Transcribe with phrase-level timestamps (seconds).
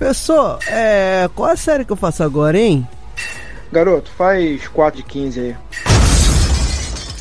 [0.00, 1.30] Professor, é.
[1.34, 2.88] Qual a série que eu faço agora, hein?
[3.70, 5.54] Garoto, faz 4 de 15 aí.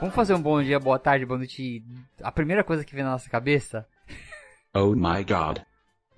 [0.00, 1.84] Vamos fazer um bom dia, boa tarde, boa noite.
[2.20, 3.86] A primeira coisa que vem na nossa cabeça?
[4.78, 5.60] Oh my god.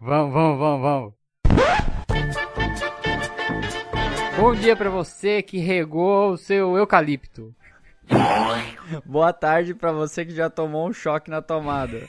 [0.01, 1.15] Vamos, vamos, vamos, vamos.
[4.37, 7.55] Bom dia pra você que regou o seu eucalipto.
[9.07, 12.09] Boa tarde pra você que já tomou um choque na tomada.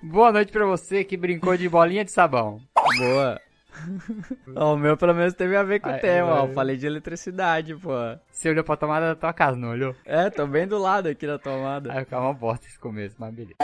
[0.00, 2.60] Boa noite pra você que brincou de bolinha de sabão.
[2.96, 3.40] Boa.
[4.54, 6.46] O meu pelo menos teve a ver com Ah, o tema, ó.
[6.46, 6.52] é.
[6.52, 7.90] Falei de eletricidade, pô.
[8.30, 9.94] Você olhou pra tomada da tua casa, não olhou?
[10.04, 11.92] É, tô bem do lado aqui da tomada.
[11.92, 13.54] Aí ficava uma bosta esse começo, mas beleza.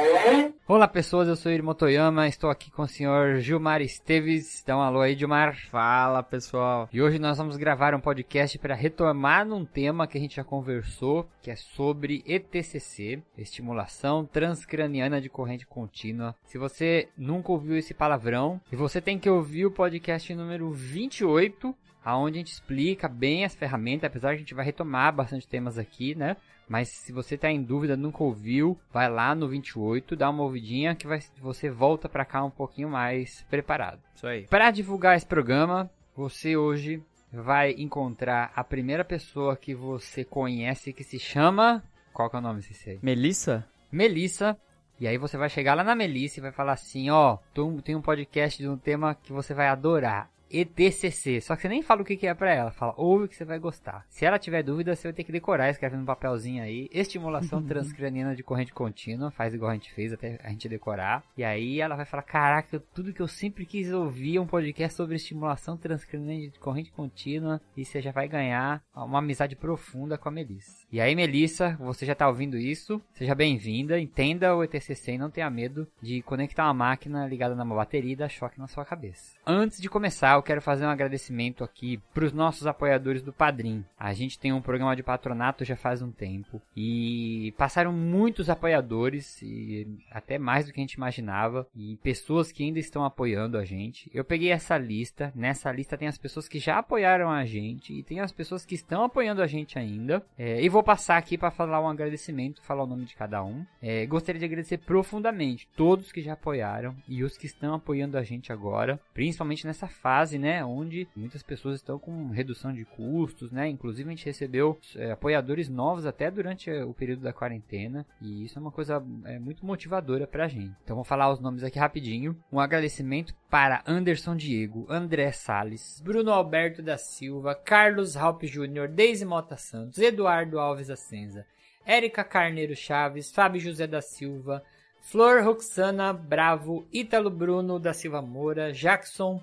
[0.71, 4.63] Olá pessoas, eu sou Irmo Toyama, estou aqui com o senhor Gilmar Esteves.
[4.65, 5.57] Dá um alô aí, Gilmar.
[5.68, 6.88] Fala, pessoal.
[6.93, 10.45] E hoje nós vamos gravar um podcast para retomar num tema que a gente já
[10.45, 16.37] conversou, que é sobre ETCC, estimulação transcraniana de corrente contínua.
[16.45, 21.74] Se você nunca ouviu esse palavrão, e você tem que ouvir o podcast número 28,
[22.05, 25.79] aonde a gente explica bem as ferramentas, apesar de a gente vai retomar bastante temas
[25.79, 26.37] aqui, né?
[26.71, 30.95] Mas se você tá em dúvida, nunca ouviu, vai lá no 28, dá uma ouvidinha
[30.95, 33.99] que vai, você volta pra cá um pouquinho mais preparado.
[34.15, 34.46] Isso aí.
[34.46, 41.02] Para divulgar esse programa, você hoje vai encontrar a primeira pessoa que você conhece que
[41.02, 41.82] se chama.
[42.12, 42.99] Qual que é o nome desse aí?
[43.02, 43.66] Melissa?
[43.90, 44.57] Melissa.
[45.01, 47.96] E aí você vai chegar lá na Melissa e vai falar assim, ó, tô- tem
[47.96, 50.30] um podcast de um tema que você vai adorar.
[50.51, 51.40] ETCC.
[51.40, 52.70] Só que você nem fala o que que é pra ela.
[52.70, 54.04] Fala, ouve que você vai gostar.
[54.09, 56.88] Se ela tiver dúvida, você vai ter que decorar, escreve no papelzinho aí.
[56.93, 59.30] Estimulação transcraniana de corrente contínua.
[59.30, 61.23] Faz igual a gente fez até a gente decorar.
[61.37, 64.97] E aí ela vai falar, caraca, tudo que eu sempre quis ouvir é um podcast
[64.97, 67.60] sobre estimulação transcraniana de corrente contínua.
[67.77, 70.87] E você já vai ganhar uma amizade profunda com a Melissa.
[70.91, 73.00] E aí, Melissa, você já tá ouvindo isso.
[73.12, 73.99] Seja bem-vinda.
[73.99, 78.16] Entenda o ETCC e não tenha medo de conectar uma máquina ligada numa bateria e
[78.16, 79.37] dar choque na sua cabeça.
[79.47, 83.84] Antes de começar, eu quero fazer um agradecimento aqui para os nossos apoiadores do Padrim.
[83.99, 89.41] A gente tem um programa de patronato já faz um tempo e passaram muitos apoiadores
[89.43, 93.65] e até mais do que a gente imaginava e pessoas que ainda estão apoiando a
[93.67, 94.11] gente.
[94.15, 98.03] Eu peguei essa lista, nessa lista tem as pessoas que já apoiaram a gente e
[98.03, 100.25] tem as pessoas que estão apoiando a gente ainda.
[100.39, 103.67] É, e vou passar aqui para falar um agradecimento, falar o nome de cada um.
[103.83, 108.22] É, gostaria de agradecer profundamente todos que já apoiaram e os que estão apoiando a
[108.22, 113.69] gente agora, principalmente nessa fase, né, onde muitas pessoas estão com redução de custos, né?
[113.69, 118.59] Inclusive a gente recebeu é, apoiadores novos até durante o período da quarentena e isso
[118.59, 120.75] é uma coisa é, muito motivadora pra gente.
[120.85, 122.37] Então vou falar os nomes aqui rapidinho.
[122.53, 129.25] Um agradecimento para Anderson Diego, André Sales, Bruno Alberto da Silva, Carlos Raup Júnior, Deise
[129.25, 131.45] Mota Santos, Eduardo Alves Ascenza,
[131.85, 134.63] Érica Carneiro Chaves, Fábio José da Silva,
[135.01, 139.43] Flor Roxana Bravo, Ítalo Bruno da Silva Moura, Jackson,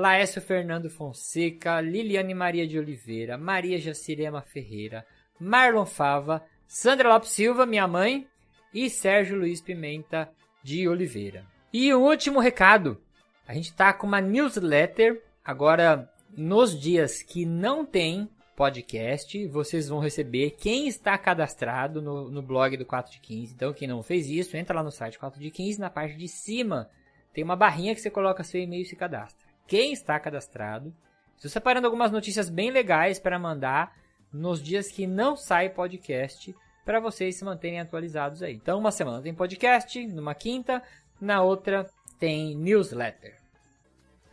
[0.00, 5.04] Laércio Fernando Fonseca, Liliane Maria de Oliveira, Maria Jacirema Ferreira,
[5.38, 8.26] Marlon Fava, Sandra Lopes Silva, minha mãe,
[8.72, 10.30] e Sérgio Luiz Pimenta
[10.62, 11.44] de Oliveira.
[11.70, 12.98] E um último recado.
[13.46, 19.98] A gente tá com uma newsletter agora nos dias que não tem podcast, vocês vão
[19.98, 23.54] receber quem está cadastrado no, no blog do 4 de 15.
[23.54, 26.26] Então, quem não fez isso, entra lá no site 4 de 15, na parte de
[26.26, 26.88] cima
[27.34, 29.49] tem uma barrinha que você coloca seu e-mail e se cadastra.
[29.70, 30.92] Quem está cadastrado,
[31.36, 33.96] estou separando algumas notícias bem legais para mandar
[34.32, 36.52] nos dias que não sai podcast
[36.84, 38.54] para vocês se manterem atualizados aí.
[38.54, 40.82] Então, uma semana tem podcast, numa quinta,
[41.20, 41.88] na outra
[42.18, 43.36] tem newsletter.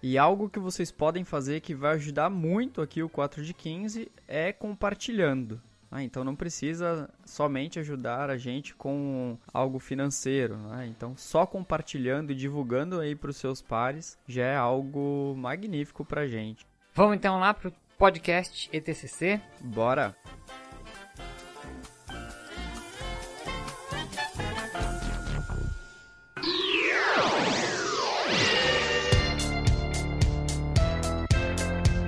[0.02, 4.12] E algo que vocês podem fazer que vai ajudar muito aqui o 4 de 15
[4.28, 5.62] é compartilhando.
[5.90, 10.58] Ah, então não precisa somente ajudar a gente com algo financeiro.
[10.58, 10.88] né?
[10.88, 16.28] Então só compartilhando e divulgando aí para os seus pares já é algo magnífico pra
[16.28, 16.66] gente.
[16.94, 19.42] Vamos então lá pro podcast ETCC.
[19.62, 20.16] Bora!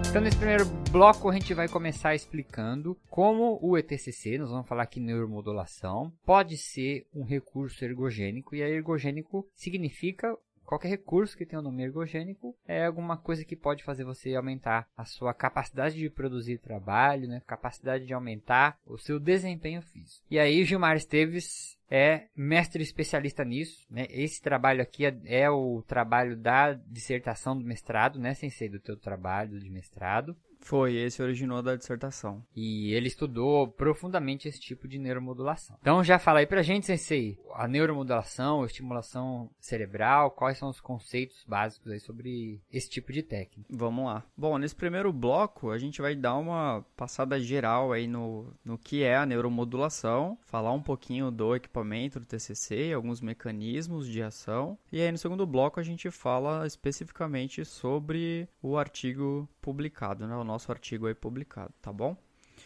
[0.10, 4.82] Então, nesse primeiro bloco, a gente vai começar explicando como o ETCC, nós vamos falar
[4.82, 8.56] aqui neuromodulação, pode ser um recurso ergogênico.
[8.56, 10.36] E ergogênico significa
[10.70, 14.88] qualquer recurso que tenha um nome ergogênico é alguma coisa que pode fazer você aumentar
[14.96, 17.42] a sua capacidade de produzir trabalho, né?
[17.48, 20.24] Capacidade de aumentar o seu desempenho físico.
[20.30, 24.06] E aí, Gilmar Esteves é mestre especialista nisso, né?
[24.12, 28.96] Esse trabalho aqui é, é, o trabalho da dissertação do mestrado, né, Sensei, do teu
[28.96, 30.38] trabalho de mestrado.
[30.60, 32.44] Foi, esse originou da dissertação.
[32.56, 35.78] E ele estudou profundamente esse tipo de neuromodulação.
[35.82, 40.80] Então já fala aí pra gente, Sensei, a neuromodulação, a estimulação cerebral, quais são os
[40.80, 43.70] conceitos básicos aí sobre esse tipo de técnica.
[43.70, 44.24] Vamos lá.
[44.38, 49.04] Bom, nesse primeiro bloco a gente vai dar uma passada geral aí no, no que
[49.04, 54.78] é a neuromodulação, falar um pouquinho do equipamento do TCC, alguns mecanismos de ação.
[54.92, 60.36] E aí no segundo bloco a gente fala especificamente sobre o artigo publicado, né?
[60.36, 62.18] O nosso artigo aí publicado, tá bom?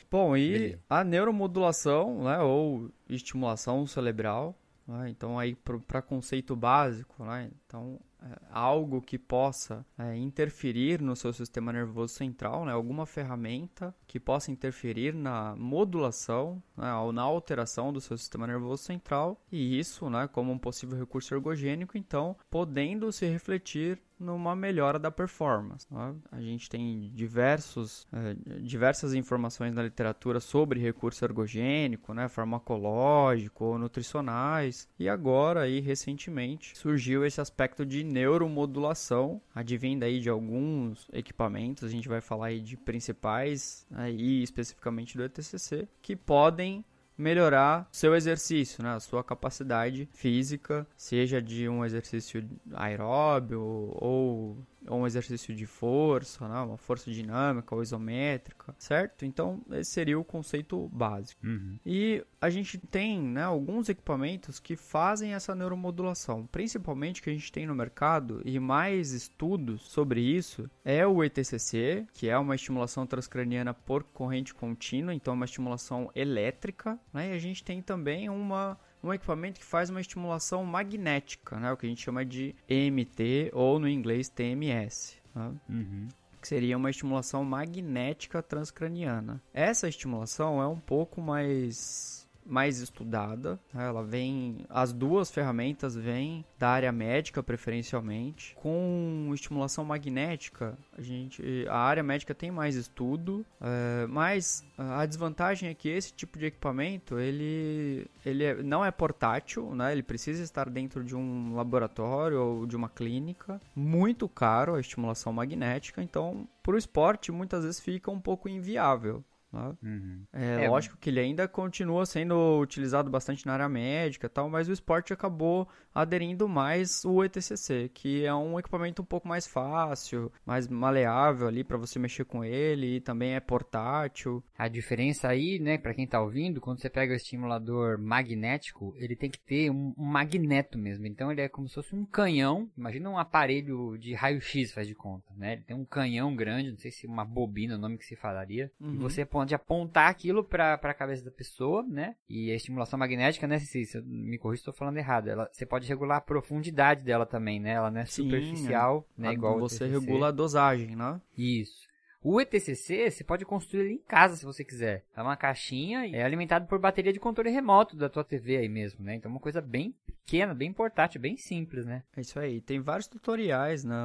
[0.09, 0.79] Bom, e Beleza.
[0.89, 4.55] a neuromodulação, né, ou estimulação cerebral,
[4.87, 5.55] né, então aí
[5.87, 12.13] para conceito básico, né, então é, algo que possa é, interferir no seu sistema nervoso
[12.13, 18.17] central, né, alguma ferramenta que possa interferir na modulação né, ou na alteração do seu
[18.17, 24.01] sistema nervoso central, e isso, né, como um possível recurso ergogênico, então podendo se refletir
[24.23, 25.85] numa melhora da performance.
[25.91, 26.15] Né?
[26.31, 33.77] A gente tem diversos, é, diversas informações na literatura sobre recurso ergogênico, né, farmacológico ou
[33.77, 41.83] nutricionais, e agora aí recentemente surgiu esse aspecto de neuromodulação, advindo aí de alguns equipamentos,
[41.83, 46.85] a gente vai falar aí de principais aí especificamente do ETCC, que podem
[47.17, 48.95] melhorar seu exercício, né?
[48.95, 52.43] a sua capacidade física, seja de um exercício
[52.73, 54.57] aeróbio ou
[54.87, 56.59] ou um exercício de força, né?
[56.59, 59.25] uma força dinâmica ou isométrica, certo?
[59.25, 61.45] Então, esse seria o conceito básico.
[61.45, 61.79] Uhum.
[61.85, 67.51] E a gente tem né, alguns equipamentos que fazem essa neuromodulação, principalmente que a gente
[67.51, 73.05] tem no mercado e mais estudos sobre isso é o ETCC, que é uma estimulação
[73.05, 77.29] transcraniana por corrente contínua, então é uma estimulação elétrica, né?
[77.29, 81.71] e a gente tem também uma um equipamento que faz uma estimulação magnética, né?
[81.71, 85.17] o que a gente chama de EMT ou no inglês TMS.
[85.35, 85.53] Né?
[85.69, 86.07] Uhum.
[86.41, 89.41] Que seria uma estimulação magnética transcraniana.
[89.53, 93.59] Essa estimulação é um pouco mais mais estudada.
[93.73, 93.85] Né?
[93.85, 98.55] Ela vem, as duas ferramentas vêm da área médica preferencialmente.
[98.55, 105.69] Com estimulação magnética, a gente, a área médica tem mais estudo, é, mas a desvantagem
[105.69, 109.91] é que esse tipo de equipamento ele, ele é, não é portátil, né?
[109.91, 113.61] Ele precisa estar dentro de um laboratório ou de uma clínica.
[113.75, 119.23] Muito caro a estimulação magnética, então para o esporte muitas vezes fica um pouco inviável.
[119.53, 119.75] Né?
[119.83, 120.23] Uhum.
[120.33, 124.67] É, é, lógico que ele ainda continua sendo utilizado bastante na área médica tal, mas
[124.67, 130.31] o esporte acabou aderindo mais o ETCC, que é um equipamento um pouco mais fácil,
[130.45, 134.43] mais maleável ali para você mexer com ele e também é portátil.
[134.57, 139.15] A diferença aí, né, para quem tá ouvindo, quando você pega o estimulador magnético, ele
[139.15, 141.05] tem que ter um, um magneto mesmo.
[141.05, 144.95] Então ele é como se fosse um canhão, imagina um aparelho de raio-x, faz de
[144.95, 145.53] conta, né?
[145.53, 148.71] Ele tem um canhão grande, não sei se uma bobina, o nome que se falaria,
[148.79, 148.93] uhum.
[148.93, 152.15] e você põe de apontar aquilo para a cabeça da pessoa, né?
[152.29, 155.27] E a estimulação magnética, né, se, se eu me corrija, estou falando errado.
[155.27, 157.71] Ela, você pode regular a profundidade dela também, né?
[157.71, 159.21] Ela não é Sim, superficial, é.
[159.21, 159.29] né?
[159.29, 161.19] A, igual você regula a dosagem, né?
[161.37, 161.87] Isso.
[162.23, 165.03] O ETCC você pode construir ele em casa se você quiser.
[165.13, 168.69] É uma caixinha e é alimentado por bateria de controle remoto da tua TV aí
[168.69, 169.15] mesmo, né?
[169.15, 172.01] Então é uma coisa bem pequena, bem portátil, bem simples, né?
[172.15, 172.61] É isso aí.
[172.61, 173.95] Tem vários tutoriais, né?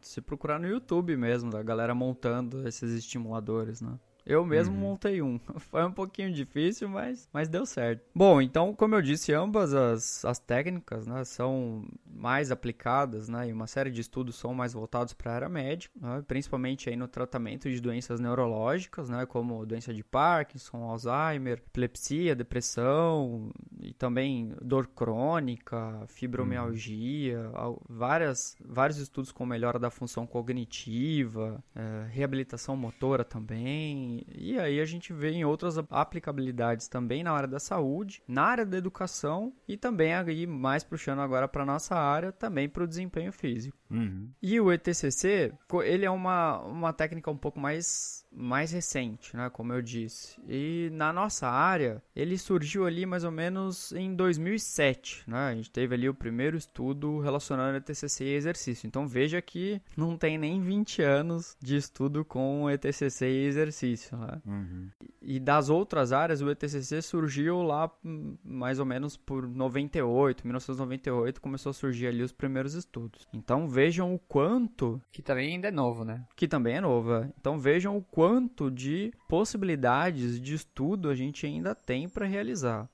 [0.00, 3.98] Se procurar no YouTube mesmo, da galera montando esses estimuladores, né?
[4.28, 4.80] Eu mesmo uhum.
[4.82, 5.40] montei um.
[5.58, 8.02] Foi um pouquinho difícil, mas, mas deu certo.
[8.14, 13.52] Bom, então, como eu disse, ambas as, as técnicas né, são mais aplicadas, né, e
[13.52, 17.08] uma série de estudos são mais voltados para a área médica, né, principalmente aí no
[17.08, 24.88] tratamento de doenças neurológicas, né, como doença de Parkinson, Alzheimer, epilepsia, depressão e também dor
[24.88, 27.78] crônica, fibromialgia, uhum.
[27.88, 34.84] várias, vários estudos com melhora da função cognitiva, é, reabilitação motora também, e aí a
[34.84, 39.76] gente vê em outras aplicabilidades também na área da saúde, na área da educação e
[39.76, 43.76] também aí mais puxando agora para nossa área também para o desempenho físico.
[43.90, 44.30] Uhum.
[44.42, 45.52] E o ETCC,
[45.84, 50.38] ele é uma, uma técnica um pouco mais, mais recente, né, como eu disse.
[50.48, 55.48] E na nossa área, ele surgiu ali mais ou menos em 2007, né?
[55.48, 58.86] A gente teve ali o primeiro estudo relacionando ETCC e exercício.
[58.86, 64.40] Então veja que não tem nem 20 anos de estudo com ETCC e exercício, né?
[64.46, 64.88] Uhum.
[65.20, 71.40] E das outras áreas, o ETCC surgiu lá hum, mais ou menos por 98, 1998,
[71.40, 73.26] começou a surgir ali os primeiros estudos.
[73.32, 76.26] Então vejam o quanto, Que também ainda é novo, né?
[76.34, 77.30] que também é novo, é.
[77.38, 82.88] então vejam o quanto de possibilidades de estudo a gente ainda tem para realizar.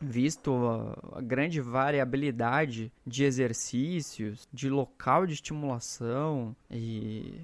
[0.00, 7.40] Visto a, a grande variabilidade de exercícios, de local de estimulação e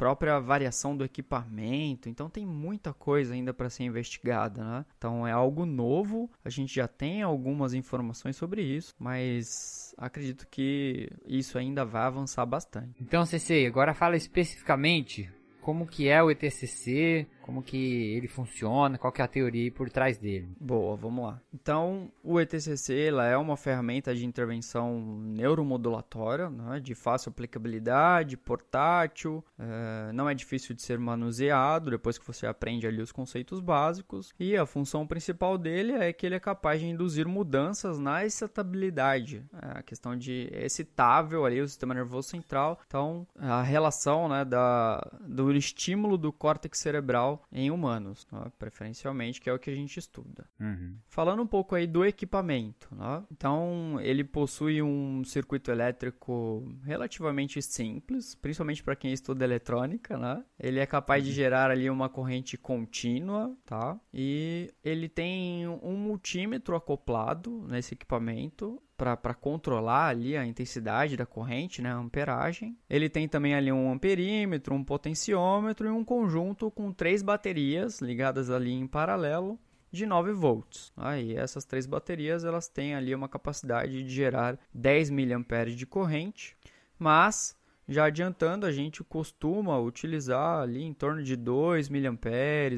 [0.00, 2.08] própria variação do equipamento.
[2.08, 4.86] Então tem muita coisa ainda para ser investigada, né?
[4.96, 6.30] Então é algo novo.
[6.42, 12.46] A gente já tem algumas informações sobre isso, mas acredito que isso ainda vai avançar
[12.46, 12.94] bastante.
[13.00, 15.30] Então, CC, agora fala especificamente
[15.60, 19.90] como que é o ETCC, como que ele funciona, qual que é a teoria por
[19.90, 20.48] trás dele.
[20.60, 21.40] Boa, vamos lá.
[21.52, 29.44] Então, o ETCC ela é uma ferramenta de intervenção neuromodulatória, né, de fácil aplicabilidade, portátil,
[29.58, 34.32] eh, não é difícil de ser manuseado depois que você aprende ali os conceitos básicos.
[34.38, 39.44] E a função principal dele é que ele é capaz de induzir mudanças na excitabilidade,
[39.54, 42.80] é, a questão de excitável ali o sistema nervoso central.
[42.86, 49.50] Então, a relação né, da, do estímulo do córtex cerebral em humanos, né, preferencialmente, que
[49.50, 50.46] é o que a gente estuda.
[50.58, 50.96] Uhum.
[51.08, 53.24] Falando um pouco aí do equipamento, né?
[53.30, 60.44] então ele possui um circuito elétrico relativamente simples, principalmente para quem estuda eletrônica, né?
[60.58, 63.98] Ele é capaz de gerar ali uma corrente contínua, tá?
[64.12, 71.80] E ele tem um multímetro acoplado nesse equipamento para controlar ali a intensidade da corrente,
[71.80, 72.76] né, a amperagem.
[72.88, 78.50] Ele tem também ali um amperímetro, um potenciômetro e um conjunto com três baterias ligadas
[78.50, 79.58] ali em paralelo
[79.90, 80.92] de 9 volts.
[80.94, 86.54] Aí essas três baterias elas têm ali uma capacidade de gerar 10 mA de corrente,
[86.98, 87.58] mas
[87.90, 91.96] já adiantando, a gente costuma utilizar ali em torno de 2 mA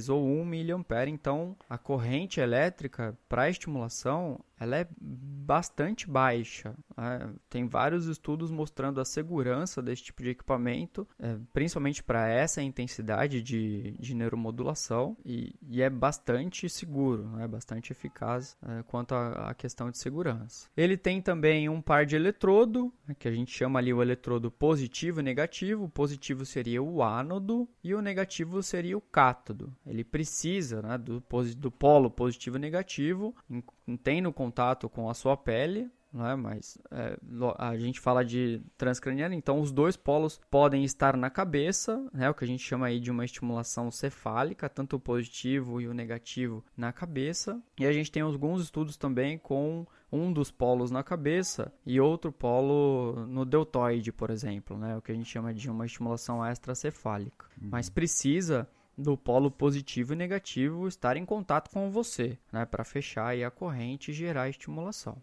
[0.09, 1.07] ou 1 mA.
[1.07, 6.75] Então, a corrente elétrica para estimulação ela é bastante baixa.
[6.97, 7.33] né?
[7.51, 13.43] Tem vários estudos mostrando a segurança desse tipo de equipamento, é, principalmente para essa intensidade
[13.43, 19.91] de, de neuromodulação, e, e é bastante seguro, é bastante eficaz é, quanto à questão
[19.91, 20.69] de segurança.
[20.77, 24.51] Ele tem também um par de eletrodo, né, que a gente chama ali o eletrodo
[24.51, 25.85] positivo e negativo.
[25.85, 29.75] O positivo seria o ánodo e o negativo seria o cátodo.
[29.87, 31.23] Ele precisa né, do,
[31.57, 34.33] do polo positivo e negativo, em- tem no
[34.89, 36.37] com a sua pele, não é?
[36.37, 37.19] Mas é,
[37.59, 42.29] a gente fala de transcraniana, então os dois polos podem estar na cabeça, né?
[42.29, 45.95] O que a gente chama aí de uma estimulação cefálica, tanto o positivo e o
[45.95, 47.61] negativo na cabeça.
[47.79, 52.31] E a gente tem alguns estudos também com um dos polos na cabeça e outro
[52.31, 54.97] polo no deltoide, por exemplo, né?
[54.97, 57.47] O que a gente chama de uma estimulação extracefálica.
[57.59, 58.69] Mas precisa
[59.03, 64.11] do polo positivo e negativo estar em contato com você, né, para fechar a corrente
[64.11, 65.21] e gerar estimulação.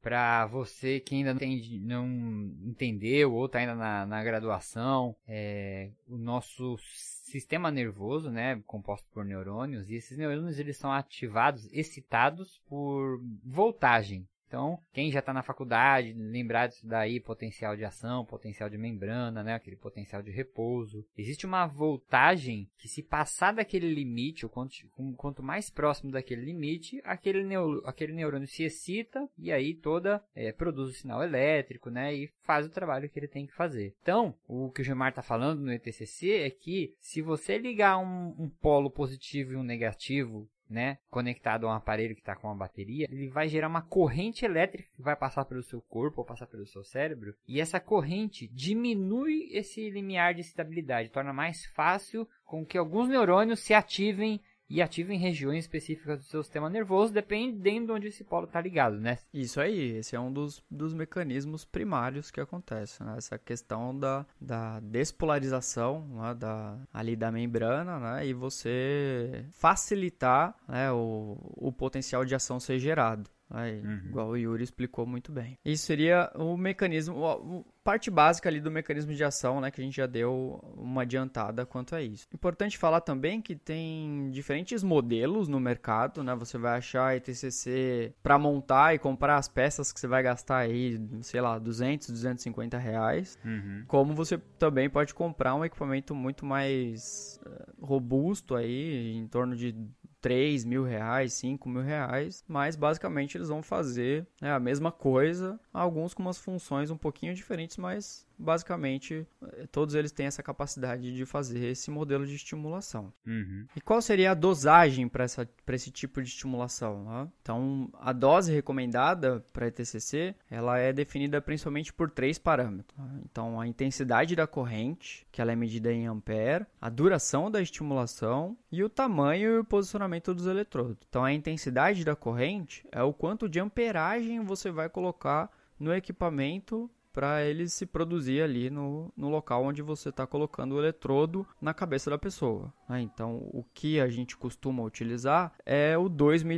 [0.00, 6.16] Pra você que ainda não, não entendeu ou tá ainda na, na graduação, é, o
[6.16, 13.20] nosso sistema nervoso, né, composto por neurônios, e esses neurônios eles são ativados, excitados por
[13.44, 14.26] voltagem.
[14.50, 19.44] Então, quem já está na faculdade, lembrar disso daí, potencial de ação, potencial de membrana,
[19.44, 21.06] né, aquele potencial de repouso.
[21.16, 24.74] Existe uma voltagem que se passar daquele limite, ou quanto,
[25.16, 30.50] quanto mais próximo daquele limite, aquele, neu, aquele neurônio se excita e aí toda é,
[30.50, 33.94] produz o sinal elétrico, né, e faz o trabalho que ele tem que fazer.
[34.02, 38.34] Então, o que o Gemar está falando no ETCC é que se você ligar um,
[38.36, 42.54] um polo positivo e um negativo né, conectado a um aparelho que está com uma
[42.54, 46.46] bateria, ele vai gerar uma corrente elétrica que vai passar pelo seu corpo ou passar
[46.46, 52.64] pelo seu cérebro, e essa corrente diminui esse limiar de estabilidade, torna mais fácil com
[52.64, 57.92] que alguns neurônios se ativem e ativem regiões específicas do seu sistema nervoso, dependendo de
[57.92, 59.18] onde esse polo está ligado, né?
[59.34, 63.16] Isso aí, esse é um dos, dos mecanismos primários que acontece, né?
[63.18, 66.34] Essa questão da, da despolarização né?
[66.34, 68.26] da, ali da membrana, né?
[68.26, 70.92] E você facilitar né?
[70.92, 73.28] o, o potencial de ação ser gerado.
[73.50, 74.00] Aí, Uhum.
[74.06, 75.58] Igual o Yuri explicou muito bem.
[75.64, 79.70] Isso seria o mecanismo, o- parte básica ali do mecanismo de ação, né?
[79.70, 82.26] Que a gente já deu uma adiantada quanto a isso.
[82.32, 86.34] Importante falar também que tem diferentes modelos no mercado, né?
[86.36, 91.00] Você vai achar ETCC para montar e comprar as peças que você vai gastar aí,
[91.22, 93.38] sei lá, 200, 250 reais.
[93.44, 93.84] Uhum.
[93.88, 99.74] Como você também pode comprar um equipamento muito mais eh, robusto aí, em torno de
[100.20, 105.58] 3 mil reais, 5 mil reais, mas basicamente eles vão fazer né, a mesma coisa,
[105.72, 111.14] alguns com umas funções um pouquinho diferentes, mas basicamente eh, todos eles têm essa capacidade
[111.14, 113.12] de fazer esse modelo de estimulação.
[113.26, 113.66] Uhum.
[113.76, 115.26] E qual seria a dosagem para
[115.74, 117.04] esse tipo de estimulação?
[117.04, 117.28] né?
[117.42, 122.98] Então, a dose recomendada para ETCC, ela é definida principalmente por três parâmetros.
[122.98, 123.20] né?
[123.30, 128.56] Então, a intensidade da corrente, que ela é medida em ampere, a duração da estimulação
[128.72, 130.96] e o tamanho e o posicionamento dos eletrodos.
[131.08, 136.88] Então, a intensidade da corrente é o quanto de amperagem você vai colocar no equipamento
[137.12, 141.74] para ele se produzir ali no, no local onde você está colocando o eletrodo na
[141.74, 142.72] cabeça da pessoa.
[142.88, 143.00] né?
[143.00, 146.54] Então, o que a gente costuma utilizar é o 2 mA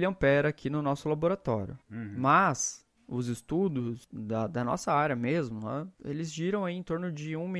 [0.46, 1.78] aqui no nosso laboratório.
[1.90, 2.14] Uhum.
[2.18, 7.36] Mas os estudos da, da nossa área mesmo, né, eles giram aí em torno de
[7.36, 7.58] 1 mA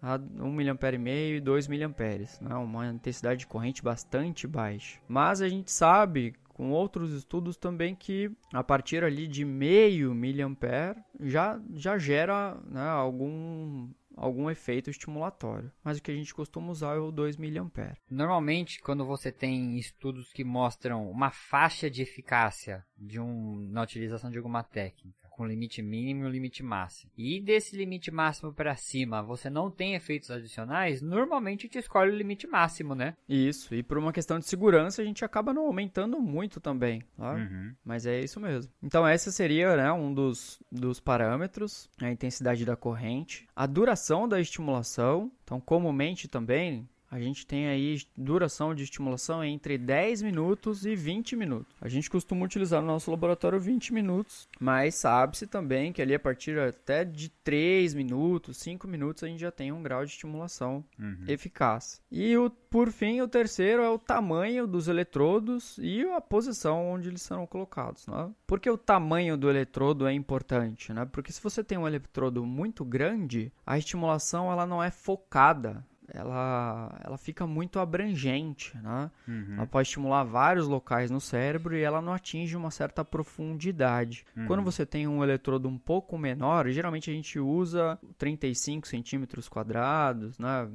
[0.00, 4.98] a 1 mA e meio e 2 mA, né, uma intensidade de corrente bastante baixa.
[5.06, 10.98] Mas a gente sabe com outros estudos também que a partir ali de meio miliampere
[11.20, 15.70] já, já gera né, algum, algum efeito estimulatório.
[15.84, 17.98] Mas o que a gente costuma usar é o 2 miliampere.
[18.10, 24.28] Normalmente, quando você tem estudos que mostram uma faixa de eficácia de um, na utilização
[24.28, 29.22] de alguma técnica, com limite mínimo e limite máximo, e desse limite máximo para cima
[29.22, 33.14] você não tem efeitos adicionais, normalmente te escolhe o limite máximo, né?
[33.28, 37.34] Isso, e por uma questão de segurança a gente acaba não aumentando muito também, tá?
[37.34, 37.72] Uhum.
[37.84, 38.72] Mas é isso mesmo.
[38.82, 44.40] Então, esse seria né, um dos, dos parâmetros, a intensidade da corrente, a duração da
[44.40, 45.30] estimulação.
[45.44, 51.36] Então, comumente também, a gente tem aí duração de estimulação entre 10 minutos e 20
[51.36, 51.74] minutos.
[51.80, 56.20] A gente costuma utilizar no nosso laboratório 20 minutos, mas sabe-se também que ali a
[56.20, 60.84] partir até de 3 minutos, 5 minutos, a gente já tem um grau de estimulação
[60.98, 61.24] Uhum.
[61.26, 62.00] eficaz.
[62.10, 67.08] E o, por fim, o terceiro é o tamanho dos eletrodos e a posição onde
[67.08, 68.06] eles serão colocados.
[68.06, 68.30] Né?
[68.46, 70.92] Por que o tamanho do eletrodo é importante?
[70.92, 71.04] Né?
[71.06, 75.84] Porque se você tem um eletrodo muito grande, a estimulação ela não é focada.
[76.12, 79.10] Ela, ela fica muito abrangente, né?
[79.26, 79.54] Uhum.
[79.56, 84.24] Ela pode estimular vários locais no cérebro e ela não atinge uma certa profundidade.
[84.46, 90.38] Quando você tem um eletrodo um pouco menor, geralmente a gente usa 35 centímetros quadrados,
[90.38, 90.68] né?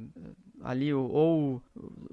[0.62, 1.62] Ali ou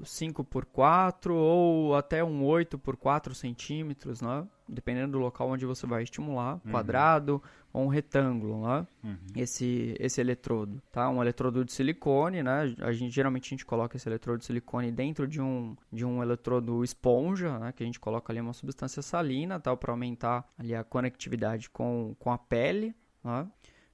[0.03, 4.45] 5 por 4 ou até um 8 por 4 centímetros, né?
[4.67, 7.41] Dependendo do local onde você vai estimular, quadrado
[7.73, 8.87] ou um retângulo, né?
[9.35, 11.09] esse, esse eletrodo, tá?
[11.09, 12.73] Um eletrodo de silicone, né?
[12.79, 16.21] A gente geralmente a gente coloca esse eletrodo de silicone dentro de um de um
[16.21, 17.71] eletrodo esponja, né?
[17.71, 22.15] Que a gente coloca ali uma substância salina, tal, para aumentar ali a conectividade com,
[22.19, 23.47] com a pele, né?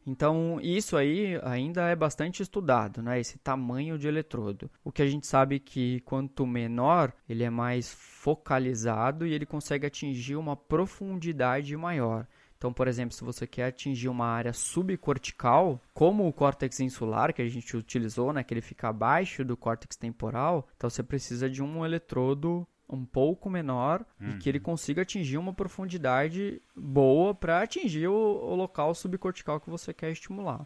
[0.10, 3.20] Então, isso aí ainda é bastante estudado, né?
[3.20, 4.72] Esse tamanho de eletrodo.
[4.82, 9.86] O que a gente sabe que quanto menor, ele é mais focalizado e ele consegue
[9.86, 12.26] atingir uma profundidade maior.
[12.58, 17.42] Então, por exemplo, se você quer atingir uma área subcortical, como o córtex insular que
[17.42, 21.62] a gente utilizou, né, que ele fica abaixo do córtex temporal, então você precisa de
[21.62, 28.08] um eletrodo um pouco menor e que ele consiga atingir uma profundidade boa para atingir
[28.08, 30.66] o, o local subcortical que você quer estimular.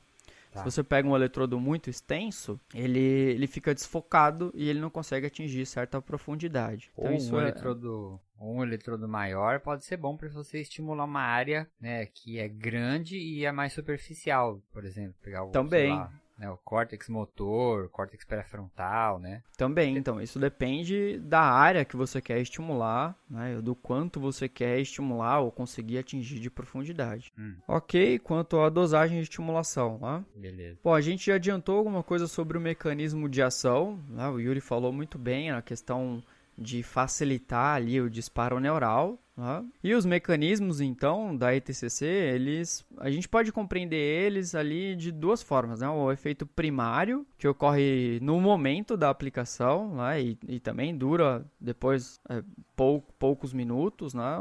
[0.52, 0.60] Tá.
[0.60, 5.26] Se você pega um eletrodo muito extenso, ele, ele fica desfocado e ele não consegue
[5.26, 6.92] atingir certa profundidade.
[6.94, 11.06] Então, Ou isso um é- eletrodo, um eletrodo maior pode ser bom para você estimular
[11.06, 15.92] uma área, né, que é grande e é mais superficial, por exemplo, pegar o Também.
[15.92, 19.44] lá, né, o córtex motor, córtex pré-frontal, né?
[19.56, 24.80] Também, então, isso depende da área que você quer estimular, né, do quanto você quer
[24.80, 27.32] estimular ou conseguir atingir de profundidade.
[27.38, 27.56] Hum.
[27.68, 30.26] Ok, quanto à dosagem de estimulação, né?
[30.36, 30.80] Beleza.
[30.84, 34.28] Bom, a gente já adiantou alguma coisa sobre o mecanismo de ação, né?
[34.28, 36.24] o Yuri falou muito bem a questão
[36.58, 39.22] de facilitar ali o disparo neural.
[39.36, 39.66] né?
[39.84, 45.42] E os mecanismos, então, da ETCC, eles, a gente pode compreender eles ali de duas
[45.42, 45.90] formas, né?
[45.90, 50.22] O efeito primário, que ocorre no momento da aplicação, né?
[50.22, 52.44] E, e também dura depois é,
[52.76, 54.38] pou- poucos minutos, né?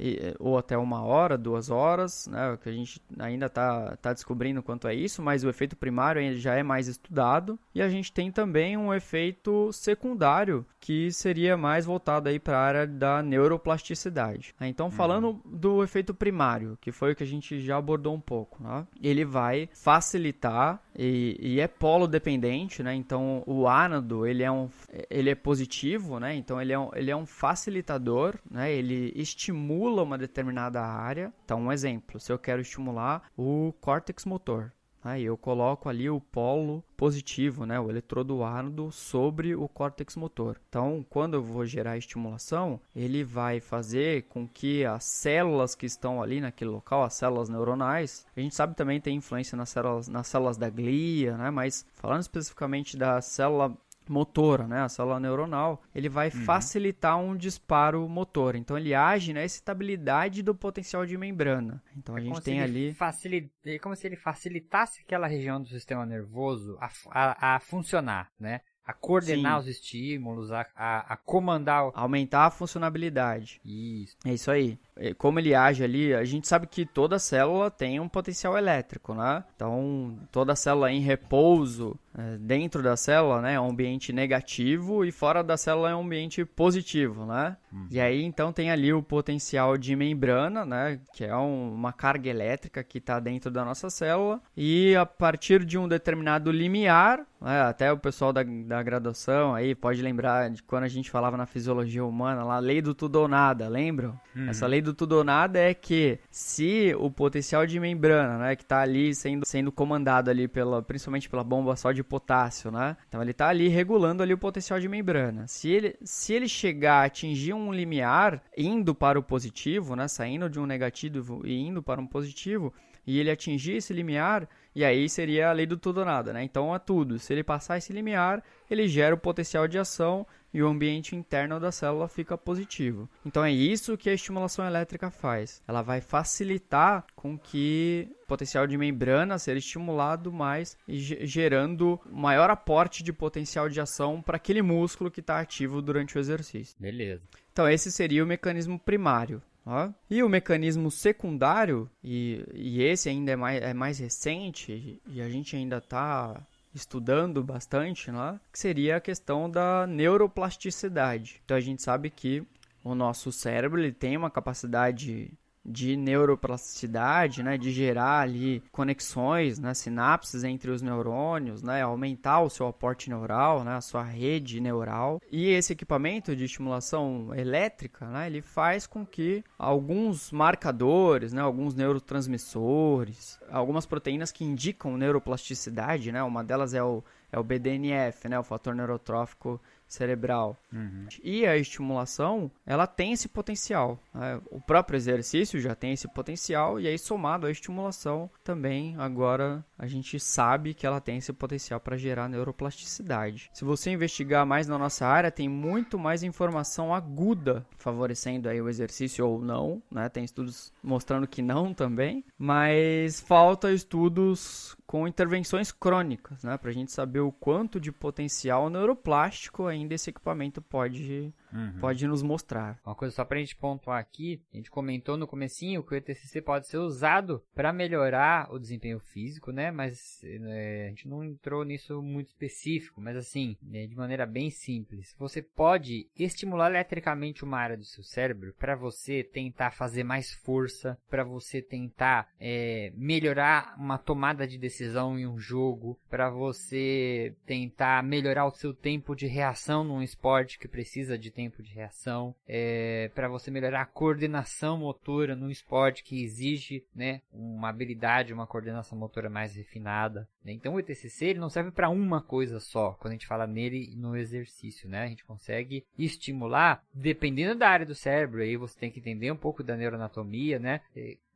[0.00, 2.58] e, ou até uma hora, duas horas, né?
[2.62, 6.54] Que a gente ainda está tá descobrindo quanto é isso, mas o efeito primário já
[6.54, 7.58] é mais estudado.
[7.74, 12.86] E a gente tem também um efeito secundário que seria mais voltado para a área
[12.86, 14.54] da neuroplasticidade.
[14.58, 14.68] Né?
[14.68, 15.40] Então, falando uhum.
[15.44, 18.86] do efeito primário, que foi o que a gente já abordou um pouco, né?
[19.02, 22.94] ele vai facilitar e, e, é polo dependente, né?
[22.94, 24.68] Então o ânado ele é um
[25.08, 26.34] ele é positivo, né?
[26.34, 28.72] Então ele é um, ele é um facilitador, né?
[28.72, 31.32] Ele estimula uma determinada área.
[31.44, 34.72] Então um exemplo, se eu quero estimular o córtex motor,
[35.04, 40.60] Aí eu coloco ali o polo positivo, né, o eletrodo ánodo sobre o córtex motor.
[40.68, 46.22] Então, quando eu vou gerar estimulação, ele vai fazer com que as células que estão
[46.22, 50.28] ali naquele local, as células neuronais, a gente sabe também tem influência nas células, nas
[50.28, 53.76] células da glia, né, mas falando especificamente da célula
[54.12, 56.44] motora, né, a célula neuronal, ele vai uhum.
[56.44, 58.54] facilitar um disparo motor.
[58.54, 61.82] Então ele age na excitabilidade do potencial de membrana.
[61.96, 65.68] Então a é gente tem ali facilita, é como se ele facilitasse aquela região do
[65.68, 68.60] sistema nervoso a, a, a funcionar, né?
[68.84, 69.60] A coordenar Sim.
[69.60, 71.86] os estímulos, a, a, a comandar.
[71.86, 71.92] O...
[71.94, 73.60] Aumentar a funcionabilidade.
[73.64, 74.16] Isso.
[74.24, 74.76] É isso aí.
[74.96, 79.14] É, como ele age ali, a gente sabe que toda célula tem um potencial elétrico,
[79.14, 79.42] né?
[79.56, 85.10] Então, toda célula em repouso, é, dentro da célula, né, é um ambiente negativo e
[85.10, 87.56] fora da célula é um ambiente positivo, né?
[87.72, 87.86] Uhum.
[87.90, 92.28] E aí, então, tem ali o potencial de membrana, né, que é um, uma carga
[92.28, 97.62] elétrica que está dentro da nossa célula e a partir de um determinado limiar, né,
[97.62, 101.46] até o pessoal da, da graduação aí pode lembrar de quando a gente falava na
[101.46, 104.20] fisiologia humana, lá, lei do tudo ou nada, lembram?
[104.36, 104.50] Uhum.
[104.50, 108.62] Essa lei do tudo ou nada é que se o potencial de membrana, né, que
[108.62, 112.96] está ali sendo, sendo comandado ali pela, principalmente pela bomba só de potássio, né?
[113.08, 115.46] Então ele está ali regulando ali o potencial de membrana.
[115.46, 120.48] Se ele, se ele chegar a atingir um limiar indo para o positivo, né, saindo
[120.48, 122.72] de um negativo e indo para um positivo,
[123.06, 126.42] e ele atingir esse limiar, e aí seria a lei do tudo ou nada, né?
[126.42, 127.18] Então é tudo.
[127.18, 131.58] Se ele passar esse limiar, ele gera o potencial de ação e o ambiente interno
[131.58, 133.08] da célula fica positivo.
[133.24, 135.62] Então é isso que a estimulação elétrica faz.
[135.66, 142.50] Ela vai facilitar com que o potencial de membrana seja estimulado mais e gerando maior
[142.50, 146.76] aporte de potencial de ação para aquele músculo que está ativo durante o exercício.
[146.78, 147.22] Beleza.
[147.52, 149.42] Então esse seria o mecanismo primário.
[149.64, 149.90] Ó.
[150.10, 155.28] E o mecanismo secundário, e, e esse ainda é mais, é mais recente, e a
[155.28, 156.40] gente ainda está
[156.74, 161.40] estudando bastante lá, que seria a questão da neuroplasticidade.
[161.44, 162.46] Então a gente sabe que
[162.82, 165.32] o nosso cérebro ele tem uma capacidade
[165.64, 172.50] de neuroplasticidade, né, de gerar ali conexões, né, sinapses entre os neurônios, né, aumentar o
[172.50, 175.20] seu aporte neural, né, a sua rede neural.
[175.30, 181.74] E esse equipamento de estimulação elétrica, né, ele faz com que alguns marcadores, né, alguns
[181.74, 188.38] neurotransmissores, algumas proteínas que indicam neuroplasticidade, né, uma delas é o é o BDNF, né,
[188.38, 189.58] o fator neurotrófico
[189.92, 190.56] cerebral.
[190.72, 191.06] Uhum.
[191.22, 193.98] E a estimulação, ela tem esse potencial.
[194.14, 194.40] Né?
[194.50, 199.86] O próprio exercício já tem esse potencial, e aí somado à estimulação, também agora a
[199.86, 203.50] gente sabe que ela tem esse potencial para gerar neuroplasticidade.
[203.52, 208.68] Se você investigar mais na nossa área, tem muito mais informação aguda favorecendo aí o
[208.68, 210.08] exercício ou não, né?
[210.08, 216.56] Tem estudos mostrando que não também, mas falta estudos com intervenções crônicas, né?
[216.56, 221.78] Para a gente saber o quanto de potencial neuroplástico ainda esse equipamento pode uhum.
[221.80, 222.78] pode nos mostrar.
[222.84, 226.40] Uma coisa só pra gente pontuar aqui, a gente comentou no comecinho que o ETCC
[226.40, 229.70] pode ser usado para melhorar o desempenho físico, né?
[229.70, 234.50] Mas é, a gente não entrou nisso muito específico, mas assim, é, de maneira bem
[234.50, 235.14] simples.
[235.18, 240.98] Você pode estimular eletricamente uma área do seu cérebro para você tentar fazer mais força,
[241.08, 248.02] para você tentar é, melhorar uma tomada de decisão em um jogo, para você tentar
[248.02, 252.34] melhorar o seu tempo de reação num esporte que precisa de tempo tempo de reação,
[252.46, 258.46] é, para você melhorar a coordenação motora no esporte que exige né, uma habilidade, uma
[258.46, 260.28] coordenação motora mais refinada.
[260.44, 260.52] Né?
[260.52, 263.94] Então o ETCC ele não serve para uma coisa só, quando a gente fala nele
[263.96, 264.88] no exercício.
[264.88, 265.02] Né?
[265.02, 269.36] A gente consegue estimular, dependendo da área do cérebro, aí você tem que entender um
[269.36, 270.80] pouco da neuroanatomia, né?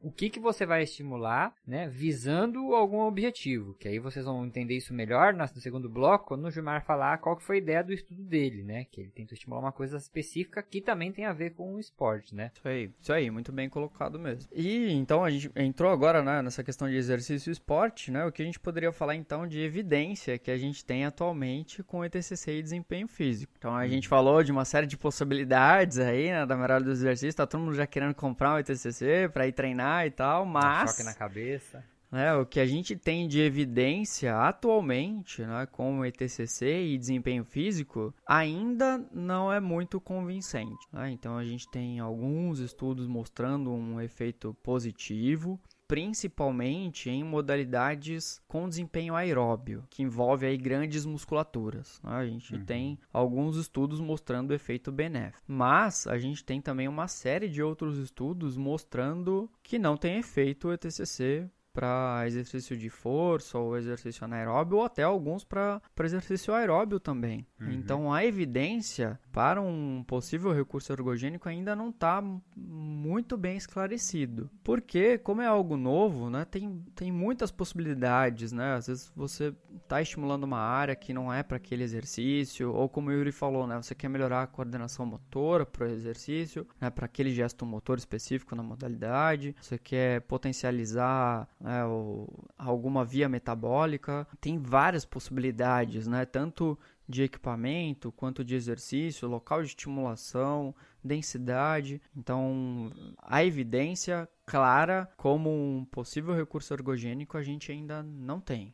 [0.01, 3.75] o que, que você vai estimular, né, visando algum objetivo.
[3.75, 7.37] Que aí vocês vão entender isso melhor no segundo bloco, quando o Gilmar falar qual
[7.37, 8.85] que foi a ideia do estudo dele, né?
[8.85, 12.35] Que ele tentou estimular uma coisa específica que também tem a ver com o esporte,
[12.35, 12.53] né?
[12.55, 14.49] Isso aí, isso aí, muito bem colocado mesmo.
[14.53, 18.25] E então a gente entrou agora né, nessa questão de exercício e esporte, né?
[18.25, 22.05] O que a gente poderia falar então de evidência que a gente tem atualmente com
[22.05, 23.53] ETCC e desempenho físico.
[23.57, 27.37] Então a gente falou de uma série de possibilidades aí, né, da melhora do exercício,
[27.37, 30.91] tá todo mundo já querendo comprar um ETCC para ir treinar e tal, mas...
[30.91, 31.85] Um choque na cabeça.
[32.13, 37.45] É, o que a gente tem de evidência atualmente né, com o ETCC e desempenho
[37.45, 40.87] físico ainda não é muito convincente.
[40.93, 41.11] Né?
[41.11, 49.15] Então a gente tem alguns estudos mostrando um efeito positivo, principalmente em modalidades com desempenho
[49.15, 52.01] aeróbio, que envolve aí grandes musculaturas.
[52.03, 52.11] Né?
[52.11, 52.65] A gente uhum.
[52.65, 57.63] tem alguns estudos mostrando o efeito benéfico, mas a gente tem também uma série de
[57.63, 64.25] outros estudos mostrando que não tem efeito o ETCC para exercício de força ou exercício
[64.25, 67.47] anaeróbio, ou até alguns para exercício aeróbio também.
[67.61, 67.71] Uhum.
[67.71, 72.25] Então a evidência para um possível recurso ergogênico ainda não está
[72.57, 74.49] muito bem esclarecido.
[74.65, 78.51] Porque, como é algo novo, né, tem, tem muitas possibilidades.
[78.51, 78.73] Né?
[78.73, 83.11] Às vezes você está estimulando uma área que não é para aquele exercício, ou como
[83.11, 87.05] o Yuri falou, né, você quer melhorar a coordenação motora para o exercício, né, para
[87.05, 94.27] aquele gesto motor específico na modalidade, você quer potencializar né, o, alguma via metabólica.
[94.41, 102.01] Tem várias possibilidades, né, tanto de equipamento, quanto de exercício, local de estimulação, densidade.
[102.17, 108.73] Então, a evidência clara como um possível recurso ergogênico a gente ainda não tem.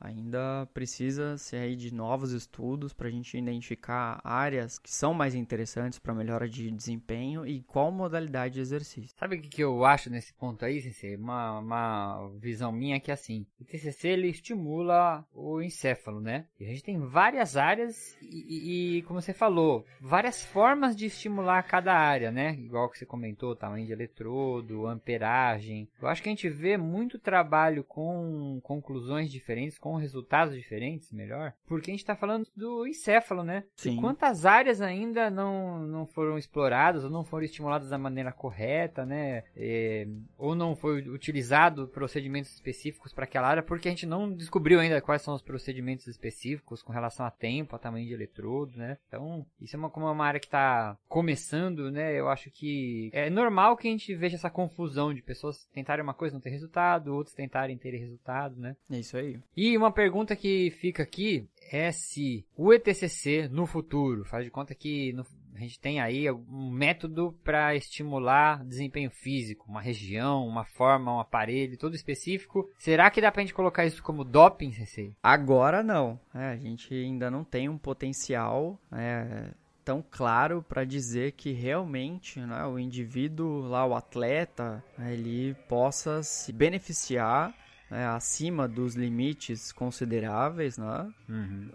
[0.00, 5.98] Ainda precisa ser de novos estudos para a gente identificar áreas que são mais interessantes
[5.98, 9.16] para melhora de desempenho e qual modalidade de exercício.
[9.18, 11.16] Sabe o que, que eu acho nesse ponto aí, Sensei?
[11.16, 16.46] Uma, uma visão minha que é assim: o TCC ele estimula o encéfalo, né?
[16.58, 21.62] E a gente tem várias áreas e, e, como você falou, várias formas de estimular
[21.64, 22.54] cada área, né?
[22.54, 25.88] Igual que você comentou, tamanho de eletrodo, amperagem.
[26.00, 31.12] Eu acho que a gente vê muito trabalho com conclusões de diferentes, com resultados diferentes,
[31.12, 33.64] melhor, porque a gente está falando do encéfalo, né?
[33.76, 33.96] Sim.
[33.96, 39.04] E quantas áreas ainda não, não foram exploradas ou não foram estimuladas da maneira correta,
[39.04, 39.44] né?
[39.56, 40.06] É,
[40.38, 45.00] ou não foi utilizado procedimentos específicos para aquela área, porque a gente não descobriu ainda
[45.00, 48.96] quais são os procedimentos específicos com relação a tempo, a tamanho de eletrodo, né?
[49.08, 52.18] Então, isso é uma, como é uma área que está começando, né?
[52.18, 56.14] Eu acho que é normal que a gente veja essa confusão de pessoas tentarem uma
[56.14, 58.76] coisa e não ter resultado, outros tentarem ter resultado, né?
[58.90, 59.31] É isso aí.
[59.56, 64.74] E uma pergunta que fica aqui é se o ETCC no futuro, faz de conta
[64.74, 70.64] que no, a gente tem aí um método para estimular desempenho físico, uma região, uma
[70.64, 72.68] forma, um aparelho, todo específico.
[72.78, 75.12] Será que dá para a gente colocar isso como doping, CC?
[75.22, 76.18] Agora não.
[76.34, 79.50] É, a gente ainda não tem um potencial é,
[79.84, 86.52] tão claro para dizer que realmente né, o indivíduo lá, o atleta, ele possa se
[86.52, 87.54] beneficiar
[87.92, 91.12] né, acima dos limites consideráveis, né?
[91.28, 91.68] Uhum.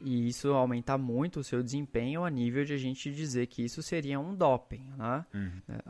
[0.00, 3.80] E isso aumentar muito o seu desempenho a nível de a gente dizer que isso
[3.80, 5.24] seria um doping, né?
[5.32, 5.50] Uhum.
[5.68, 5.82] É,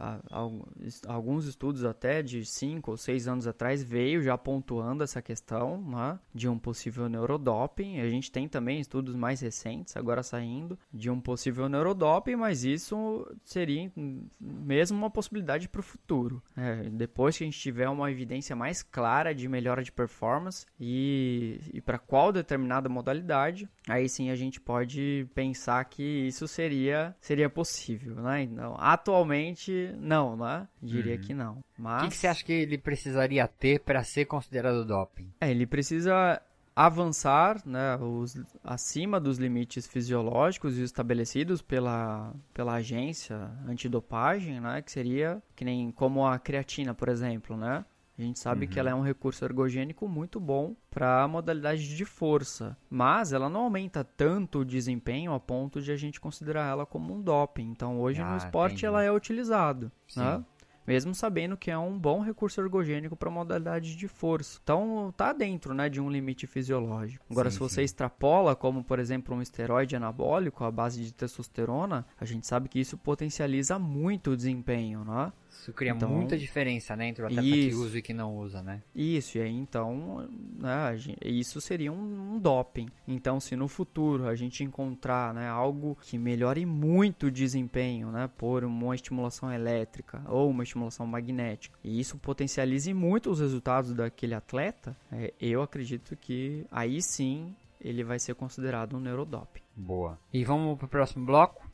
[1.08, 6.18] alguns estudos até de 5 ou 6 anos atrás veio já pontuando essa questão né,
[6.34, 8.00] de um possível neurodoping.
[8.00, 13.26] A gente tem também estudos mais recentes agora saindo de um possível neurodoping, mas isso
[13.44, 13.90] seria
[14.38, 16.42] mesmo uma possibilidade para o futuro.
[16.54, 21.60] É, depois que a gente tiver uma evidência mais clara de melhora de performance e,
[21.72, 27.48] e para qual determinada modalidade, aí sim a gente pode pensar que isso seria, seria
[27.48, 28.42] possível, né?
[28.42, 30.66] Então, atualmente, não, né?
[30.82, 31.20] Diria uhum.
[31.20, 31.58] que não.
[31.78, 32.02] Mas...
[32.02, 35.32] O que, que você acha que ele precisaria ter para ser considerado doping?
[35.40, 36.42] É, ele precisa
[36.74, 43.36] avançar né, os, acima dos limites fisiológicos estabelecidos pela, pela agência
[43.68, 47.84] antidopagem, né, que seria que nem como a creatina, por exemplo, né?
[48.16, 48.72] A gente sabe uhum.
[48.72, 53.48] que ela é um recurso ergogênico muito bom para a modalidade de força, mas ela
[53.48, 57.70] não aumenta tanto o desempenho a ponto de a gente considerar ela como um doping.
[57.70, 58.86] Então, hoje ah, no esporte entendi.
[58.86, 60.44] ela é utilizado, né?
[60.86, 64.60] mesmo sabendo que é um bom recurso ergogênico para modalidade de força.
[64.62, 67.24] Então tá dentro, né, de um limite fisiológico.
[67.30, 67.84] Agora sim, se você sim.
[67.84, 72.78] extrapola, como por exemplo um esteroide anabólico à base de testosterona, a gente sabe que
[72.78, 75.32] isso potencializa muito o desempenho, né?
[75.64, 77.08] Isso cria Então- muita diferença, né?
[77.08, 77.82] Entre o atleta que Isso.
[77.82, 78.82] usa e que não usa, né?
[78.94, 82.86] Isso, e aí então, né, isso seria um, um doping.
[83.08, 88.28] Então, se no futuro a gente encontrar né, algo que melhore muito o desempenho, né,
[88.36, 94.34] por uma estimulação elétrica ou uma estimulação magnética, e isso potencialize muito os resultados daquele
[94.34, 99.62] atleta, é, eu acredito que aí sim ele vai ser considerado um neurodoping.
[99.74, 100.18] Boa.
[100.30, 101.66] E vamos pro próximo bloco.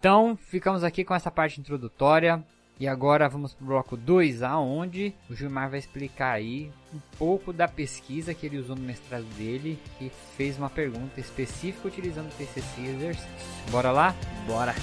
[0.00, 2.44] Então, ficamos aqui com essa parte introdutória.
[2.78, 7.68] E agora vamos pro bloco 2, aonde o Gilmar vai explicar aí um pouco da
[7.68, 12.82] pesquisa que ele usou no mestrado dele, que fez uma pergunta específica utilizando o TCC
[12.82, 13.30] exercício.
[13.70, 14.14] Bora lá?
[14.46, 14.74] Bora!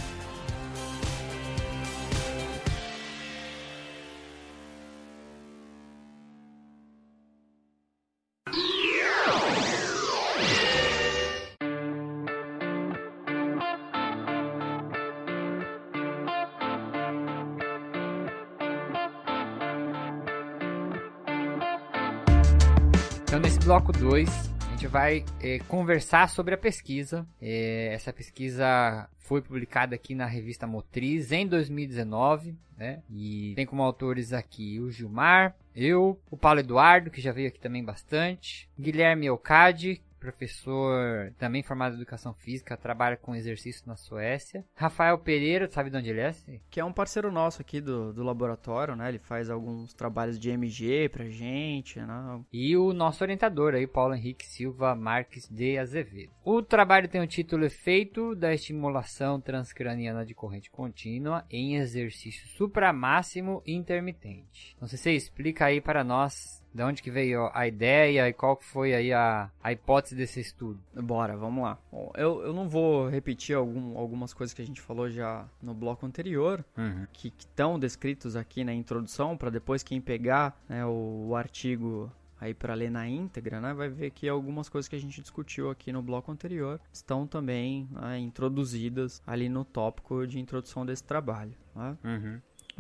[24.91, 27.25] Vai eh, conversar sobre a pesquisa.
[27.41, 33.01] Eh, essa pesquisa foi publicada aqui na revista Motriz em 2019, né?
[33.09, 37.59] E tem como autores aqui o Gilmar, eu, o Paulo Eduardo, que já veio aqui
[37.59, 44.63] também bastante, Guilherme Elcade, professor também formado em educação física, trabalha com exercício na Suécia.
[44.75, 46.33] Rafael Pereira, sabe de onde ele é?
[46.69, 49.09] Que é um parceiro nosso aqui do, do laboratório, né?
[49.09, 52.41] Ele faz alguns trabalhos de MG pra gente, né?
[52.53, 56.31] E o nosso orientador aí, Paulo Henrique Silva Marques de Azevedo.
[56.45, 63.63] O trabalho tem o título Efeito da estimulação transcraniana de corrente contínua em exercício supramáximo
[63.65, 64.77] intermitente.
[64.79, 68.33] Não sei se você explica aí para nós de onde que veio a ideia e
[68.33, 70.79] qual foi aí a, a hipótese desse estudo.
[70.93, 71.77] Bora, vamos lá.
[71.91, 75.73] Bom, eu, eu não vou repetir algum, algumas coisas que a gente falou já no
[75.73, 76.63] bloco anterior,
[77.11, 82.55] que estão descritos aqui na introdução, para depois quem pegar né, o, o artigo aí
[82.55, 85.91] para ler na íntegra, né, vai ver que algumas coisas que a gente discutiu aqui
[85.91, 91.53] no bloco anterior estão também né, introduzidas ali no tópico de introdução desse trabalho.
[91.75, 91.95] né?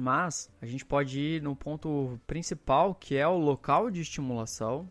[0.01, 4.89] Mas a gente pode ir no ponto principal, que é o local de estimulação.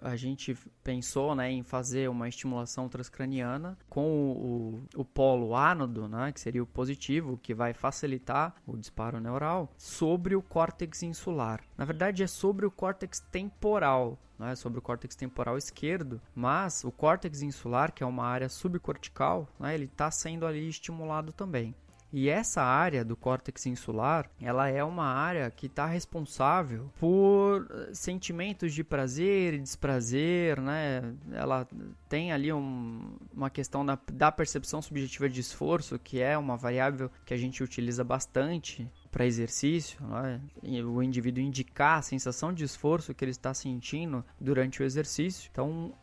[0.00, 6.08] A gente pensou né, em fazer uma estimulação transcraniana com o, o, o polo ánodo,
[6.08, 11.62] né, que seria o positivo, que vai facilitar o disparo neural, sobre o córtex insular.
[11.78, 14.18] Na verdade, é sobre o córtex temporal.
[14.38, 19.48] né, sobre o córtex temporal esquerdo, mas o córtex insular, que é uma área subcortical,
[19.60, 21.72] né, ele está sendo ali estimulado também.
[22.12, 27.94] E essa área do córtex insular, ela é uma área que está responsável por eh,
[27.94, 31.14] sentimentos de prazer e desprazer, né?
[31.32, 31.66] Ela
[32.08, 37.10] tem ali um- uma questão da, da percepção subjetiva de esforço, que é uma variável
[37.24, 40.40] que a gente utiliza bastante para exercício, né?
[40.84, 45.48] O indivíduo indicar a sensação de esforço que ele está sentindo durante o exercício.
[45.50, 45.94] Então,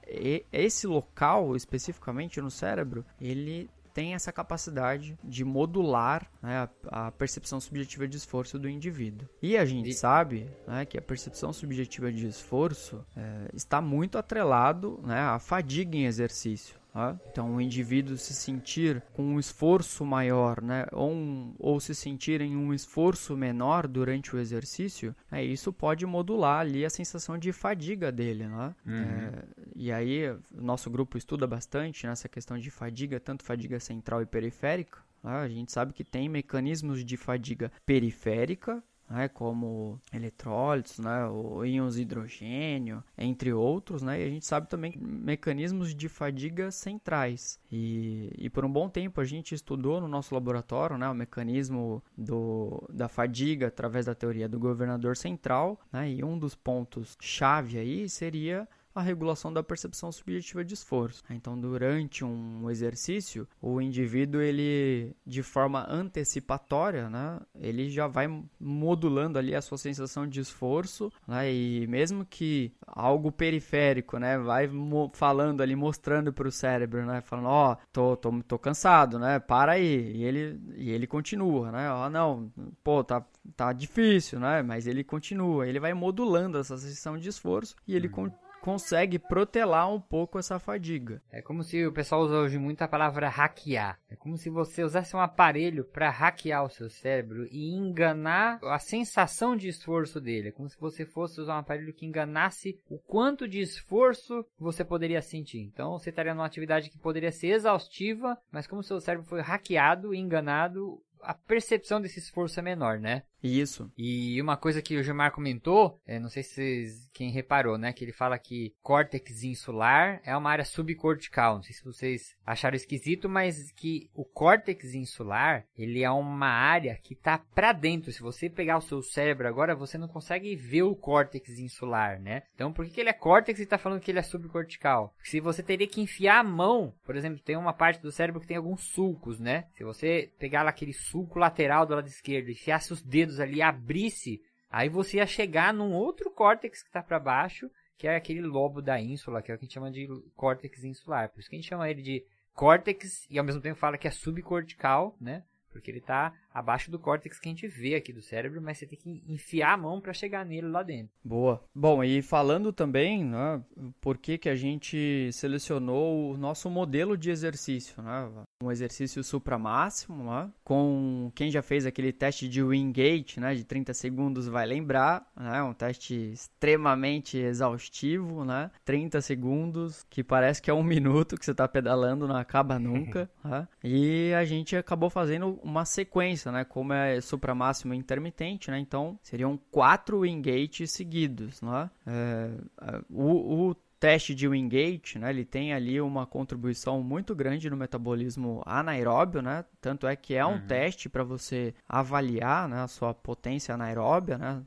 [0.52, 7.60] esse local especificamente no cérebro, ele tem essa capacidade de modular né, a, a percepção
[7.60, 9.28] subjetiva de esforço do indivíduo.
[9.42, 14.18] E a gente E- sabe né, que a percepção subjetiva de esforço é, está muito
[14.18, 16.79] atrelado né, à fadiga em exercício.
[16.94, 17.18] Tá?
[17.32, 22.42] Então, o indivíduo se sentir com um esforço maior, né, ou, um- ou se sentir
[22.42, 27.52] em um esforço menor durante o exercício, né, isso pode modular ali a sensação de
[27.52, 28.48] fadiga dele.
[28.48, 28.76] Né?
[28.88, 29.44] É,
[29.76, 34.26] e aí, o nosso grupo estuda bastante nessa questão de fadiga, tanto fadiga central e
[34.26, 35.00] periférica.
[35.24, 35.32] né?
[35.32, 41.98] A gente sabe que tem mecanismos de fadiga periférica, né, como eletrólitos, né, o íons
[41.98, 47.60] hidrogênio, entre outros, né, e a gente sabe também mecanismos de fadiga centrais.
[47.72, 52.04] E, e por um bom tempo a gente estudou no nosso laboratório né, o mecanismo
[52.18, 57.78] do, da fadiga através da teoria do governador central, né, e um dos pontos chave
[57.78, 61.24] aí seria a regulação da percepção subjetiva de esforço.
[61.30, 68.28] Então, durante um exercício, o indivíduo ele de forma antecipatória, né, ele já vai
[68.60, 74.70] modulando ali a sua sensação de esforço, né, e mesmo que algo periférico, né, vai
[75.14, 79.74] falando ali, mostrando para o cérebro, né, falando, ó, tô, tô, tô cansado, né, para
[79.74, 82.52] aí, e ele, e ele continua, né, ó, não,
[82.84, 83.26] pô, tá,
[83.56, 88.10] tá difícil, né, mas ele continua, ele vai modulando essa sensação de esforço e ele
[88.10, 91.22] con- consegue protelar um pouco essa fadiga.
[91.32, 94.00] É como se o pessoal usa hoje muito a palavra hackear.
[94.10, 98.80] É como se você usasse um aparelho para hackear o seu cérebro e enganar a
[98.80, 100.50] sensação de esforço dele.
[100.50, 104.84] É como se você fosse usar um aparelho que enganasse o quanto de esforço você
[104.84, 105.60] poderia sentir.
[105.60, 110.14] Então você estaria numa atividade que poderia ser exaustiva, mas como seu cérebro foi hackeado
[110.14, 113.24] e enganado, a percepção desse esforço é menor, né?
[113.42, 113.92] Isso.
[113.98, 117.94] E uma coisa que o Gilmar comentou, é, não sei se vocês, quem reparou, né?
[117.94, 121.56] Que ele fala que córtex insular é uma área subcortical.
[121.56, 126.98] Não sei se vocês acharam esquisito, mas que o córtex insular, ele é uma área
[127.02, 128.12] que tá pra dentro.
[128.12, 132.44] Se você pegar o seu cérebro agora, você não consegue ver o córtex insular, né?
[132.54, 135.14] Então, por que, que ele é córtex e tá falando que ele é subcortical?
[135.16, 138.42] Porque se você teria que enfiar a mão, por exemplo, tem uma parte do cérebro
[138.42, 139.66] que tem alguns sulcos, né?
[139.76, 143.40] Se você pegar lá aquele sulco lateral do lado esquerdo e enfiasse os dedos dedos
[143.40, 148.16] ali abrisse, aí você ia chegar num outro córtex que está para baixo, que é
[148.16, 151.30] aquele lobo da ínsula, que é o que a gente chama de córtex insular.
[151.30, 154.08] Por isso que a gente chama ele de córtex e ao mesmo tempo fala que
[154.08, 155.44] é subcortical, né?
[155.72, 158.86] Porque ele está abaixo do córtex que a gente vê aqui do cérebro, mas você
[158.86, 161.12] tem que enfiar a mão para chegar nele lá dentro.
[161.24, 161.64] Boa.
[161.74, 163.62] Bom, e falando também, né,
[164.02, 168.30] por que, que a gente selecionou o nosso modelo de exercício, né?
[168.62, 170.52] Um exercício supramáximo, né?
[170.64, 175.64] Com quem já fez aquele teste de Wingate, né, de 30 segundos vai lembrar, né?
[175.64, 178.70] Um teste extremamente exaustivo, né?
[178.84, 183.30] 30 segundos, que parece que é um minuto que você está pedalando, não acaba nunca,
[183.44, 183.68] né?
[183.84, 186.64] E a gente acabou fazendo uma sequência, né?
[186.64, 188.80] Como é supra máximo intermitente, né?
[188.80, 191.90] Então seriam quatro Wingates seguidos, né?
[192.06, 197.70] É, é, o, o teste de Wingate, né, ele tem ali uma contribuição muito grande
[197.70, 199.66] no metabolismo anaeróbio, né?
[199.82, 200.68] Tanto é que é um uhum.
[200.68, 204.64] teste para você avaliar né, a sua potência anaeróbia, né?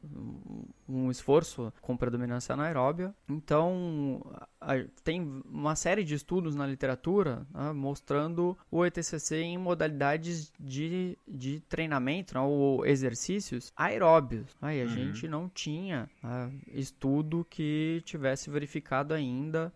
[0.88, 3.14] um esforço com predominância anaeróbia.
[3.28, 4.20] Então,
[5.02, 11.60] tem uma série de estudos na literatura né, mostrando o ETCC em modalidades de, de
[11.60, 14.54] treinamento né, ou exercícios aeróbios.
[14.60, 14.90] Né, e a uhum.
[14.90, 19.21] gente não tinha né, estudo que tivesse verificado ainda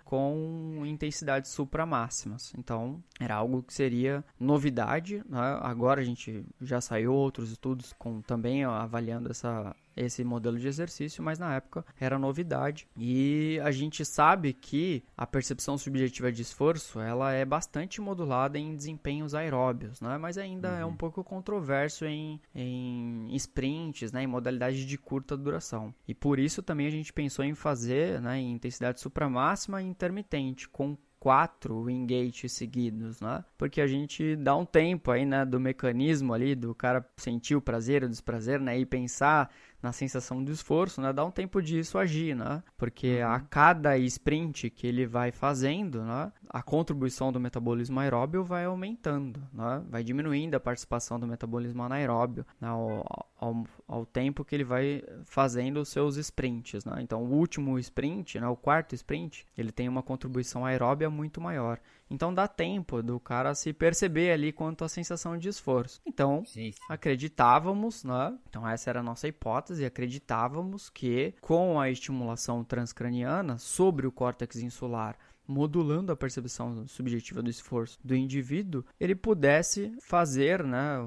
[0.05, 2.53] com intensidades supramáximas.
[2.59, 5.23] Então, era algo que seria novidade.
[5.29, 5.59] Né.
[5.61, 11.23] Agora a gente já saiu outros estudos com também avaliando essa esse modelo de exercício,
[11.23, 12.87] mas na época era novidade.
[12.97, 18.77] E a gente sabe que a percepção subjetiva de esforço ela é bastante modulada em
[18.77, 20.19] desempenhos aeróbios, né?
[20.19, 20.79] mas ainda uhum.
[20.79, 20.97] é um uhum.
[20.97, 24.23] pouco controverso em, em sprints, né?
[24.23, 25.95] em modalidades de curta duração.
[26.07, 30.69] E por isso também a gente pensou em fazer né, em intensidade supramáxima e intermitente,
[30.69, 33.45] com quatro wingates seguidos, né?
[33.59, 37.61] Porque a gente dá um tempo aí, né, do mecanismo ali, do cara sentir o
[37.61, 39.51] prazer ou o desprazer, né, e pensar
[39.87, 41.13] na sensação do esforço, né?
[41.13, 42.61] Dá um tempo disso agir, né?
[42.77, 43.31] Porque uhum.
[43.31, 46.33] a cada sprint que ele vai fazendo, né?
[46.49, 49.85] A contribuição do metabolismo aeróbio vai aumentando, né?
[49.89, 52.67] Vai diminuindo a participação do metabolismo anaeróbio né?
[52.67, 56.97] ao, ao, ao tempo que ele vai fazendo os seus sprints, né?
[57.01, 58.49] Então, o último sprint, né?
[58.49, 61.79] O quarto sprint, ele tem uma contribuição aeróbia muito maior.
[62.11, 66.01] Então dá tempo do cara se perceber ali quanto à sensação de esforço.
[66.07, 66.73] Então, sim.
[66.89, 68.37] acreditávamos, né?
[68.49, 74.57] Então essa era a nossa hipótese, acreditávamos que com a estimulação transcraniana sobre o córtex
[74.57, 75.17] insular
[75.47, 80.99] modulando a percepção subjetiva do esforço do indivíduo, ele pudesse fazer né,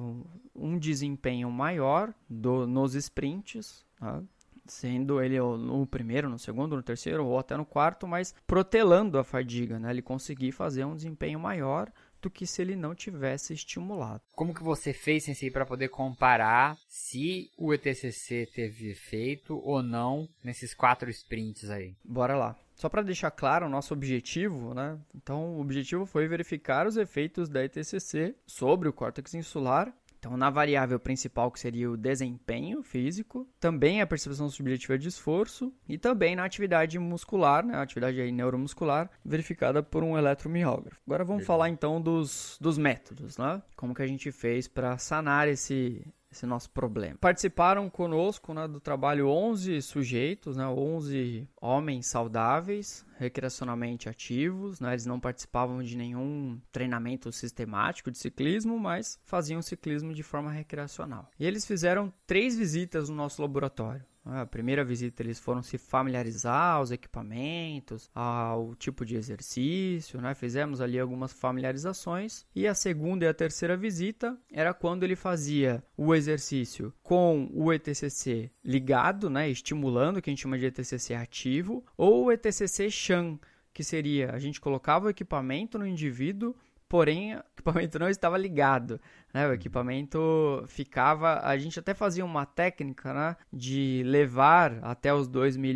[0.56, 4.24] um desempenho maior do, nos sprints, né,
[4.66, 9.24] sendo ele no primeiro, no segundo, no terceiro ou até no quarto, mas protelando a
[9.24, 9.90] fadiga, né?
[9.90, 11.92] Ele conseguir fazer um desempenho maior
[12.22, 14.22] do que se ele não tivesse estimulado.
[14.36, 20.28] Como que você fez, Sensei, para poder comparar se o ETCC teve efeito ou não
[20.44, 21.96] nesses quatro sprints aí?
[22.04, 22.56] Bora lá.
[22.76, 24.98] Só para deixar claro o nosso objetivo, né?
[25.14, 30.50] Então, o objetivo foi verificar os efeitos da ETCC sobre o córtex insular então, na
[30.50, 36.36] variável principal, que seria o desempenho físico, também a percepção subjetiva de esforço e também
[36.36, 41.02] na atividade muscular, né, a atividade aí neuromuscular, verificada por um eletromiógrafo.
[41.08, 43.62] Agora vamos falar então dos, dos métodos, né?
[43.78, 47.18] Como que a gente fez para sanar esse, esse nosso problema.
[47.20, 55.06] Participaram conosco né, do trabalho 11 sujeitos, né, 11 homens saudáveis, recreacionalmente ativos, né, eles
[55.06, 61.30] não participavam de nenhum treinamento sistemático de ciclismo, mas faziam ciclismo de forma recreacional.
[61.40, 64.06] E eles fizeram três visitas no nosso laboratório.
[64.32, 70.34] A primeira visita eles foram se familiarizar aos equipamentos, ao tipo de exercício, né?
[70.36, 72.46] Fizemos ali algumas familiarizações.
[72.56, 77.74] E a segunda e a terceira visita era quando ele fazia o exercício com o
[77.74, 79.50] ETCC ligado, né?
[79.50, 83.40] Estimulando, que a gente chama de ETCC ativo, ou o ETCC Shan,
[83.74, 86.56] que seria a gente colocava o equipamento no indivíduo
[86.90, 89.00] porém o equipamento não estava ligado.
[89.32, 89.48] Né?
[89.48, 91.40] O equipamento ficava.
[91.44, 93.38] A gente até fazia uma técnica né?
[93.54, 95.70] de levar até os 2 mA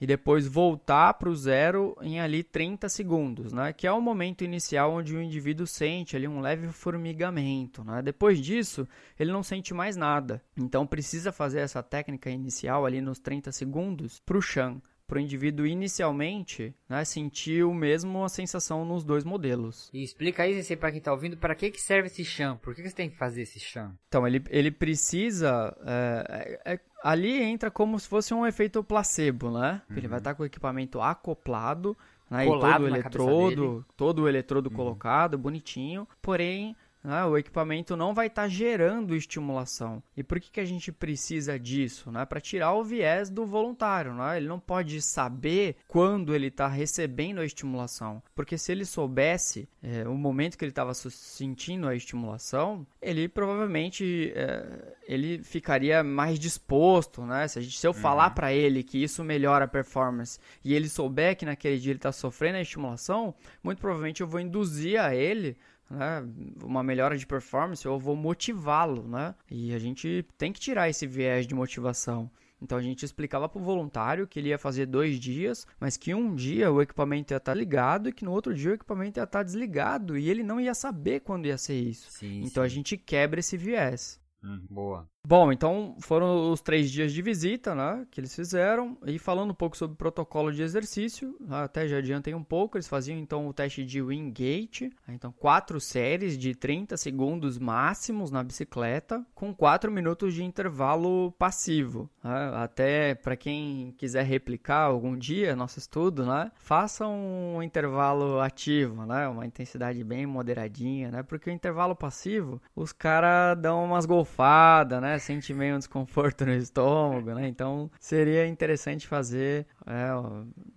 [0.00, 3.72] e depois voltar para o zero em ali 30 segundos, né?
[3.72, 7.84] que é o momento inicial onde o indivíduo sente ali um leve formigamento.
[7.84, 8.00] Né?
[8.00, 8.88] Depois disso,
[9.20, 10.42] ele não sente mais nada.
[10.56, 14.80] Então precisa fazer essa técnica inicial ali nos 30 segundos para o chão
[15.12, 19.90] para o indivíduo inicialmente né, sentir o mesmo a sensação nos dois modelos.
[19.92, 22.56] E explica aí, para quem está ouvindo, para que, que serve esse chão?
[22.56, 23.92] Por que, que você tem que fazer esse chão?
[24.08, 25.76] Então, ele, ele precisa...
[25.84, 29.82] É, é, é ali entra como se fosse um efeito placebo, né?
[29.90, 29.98] Uhum.
[29.98, 31.94] Ele vai estar tá com o equipamento acoplado,
[32.30, 34.76] né, todo o eletrodo, todo o eletrodo uhum.
[34.76, 37.24] colocado, bonitinho, porém né?
[37.24, 40.02] O equipamento não vai estar tá gerando estimulação.
[40.16, 42.10] E por que, que a gente precisa disso?
[42.10, 42.24] Né?
[42.24, 44.14] Para tirar o viés do voluntário.
[44.14, 44.36] Né?
[44.36, 48.22] Ele não pode saber quando ele está recebendo a estimulação.
[48.34, 54.32] Porque se ele soubesse é, o momento que ele estava sentindo a estimulação, ele provavelmente
[54.36, 57.22] é, ele ficaria mais disposto.
[57.22, 57.48] Né?
[57.48, 57.98] Se, gente, se eu uhum.
[57.98, 61.98] falar para ele que isso melhora a performance e ele souber que naquele dia ele
[61.98, 65.56] está sofrendo a estimulação, muito provavelmente eu vou induzir a ele
[65.92, 66.26] né,
[66.62, 69.34] uma melhora de performance, eu vou motivá-lo, né?
[69.50, 72.30] E a gente tem que tirar esse viés de motivação.
[72.60, 76.14] Então a gente explicava para o voluntário que ele ia fazer dois dias, mas que
[76.14, 79.18] um dia o equipamento ia estar tá ligado e que no outro dia o equipamento
[79.18, 82.10] ia estar tá desligado e ele não ia saber quando ia ser isso.
[82.10, 82.66] Sim, então sim.
[82.66, 84.20] a gente quebra esse viés.
[84.42, 85.08] Hum, boa.
[85.24, 88.98] Bom, então foram os três dias de visita, né, que eles fizeram.
[89.06, 92.88] E falando um pouco sobre o protocolo de exercício, até já adiantei um pouco, eles
[92.88, 99.24] faziam então o teste de Wingate, então quatro séries de 30 segundos máximos na bicicleta,
[99.32, 102.10] com 4 minutos de intervalo passivo.
[102.22, 102.50] Né?
[102.54, 109.28] Até para quem quiser replicar algum dia nosso estudo, né, faça um intervalo ativo, né,
[109.28, 115.11] uma intensidade bem moderadinha, né, porque o intervalo passivo, os caras dão umas golfadas, né,
[115.18, 117.48] Sente meio um desconforto no estômago, né?
[117.48, 120.08] Então seria interessante fazer, é,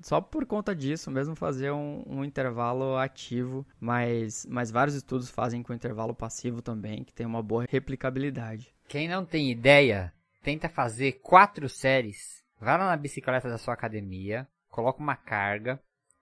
[0.01, 5.61] só por conta disso mesmo, fazer um, um, intervalo ativo, mas, mas vários estudos fazem
[5.61, 8.73] com intervalo passivo também, que tem uma boa replicabilidade.
[8.87, 10.13] Quem não tem ideia,
[10.43, 15.79] tenta fazer quatro séries, vai lá na bicicleta da sua academia, coloca uma carga,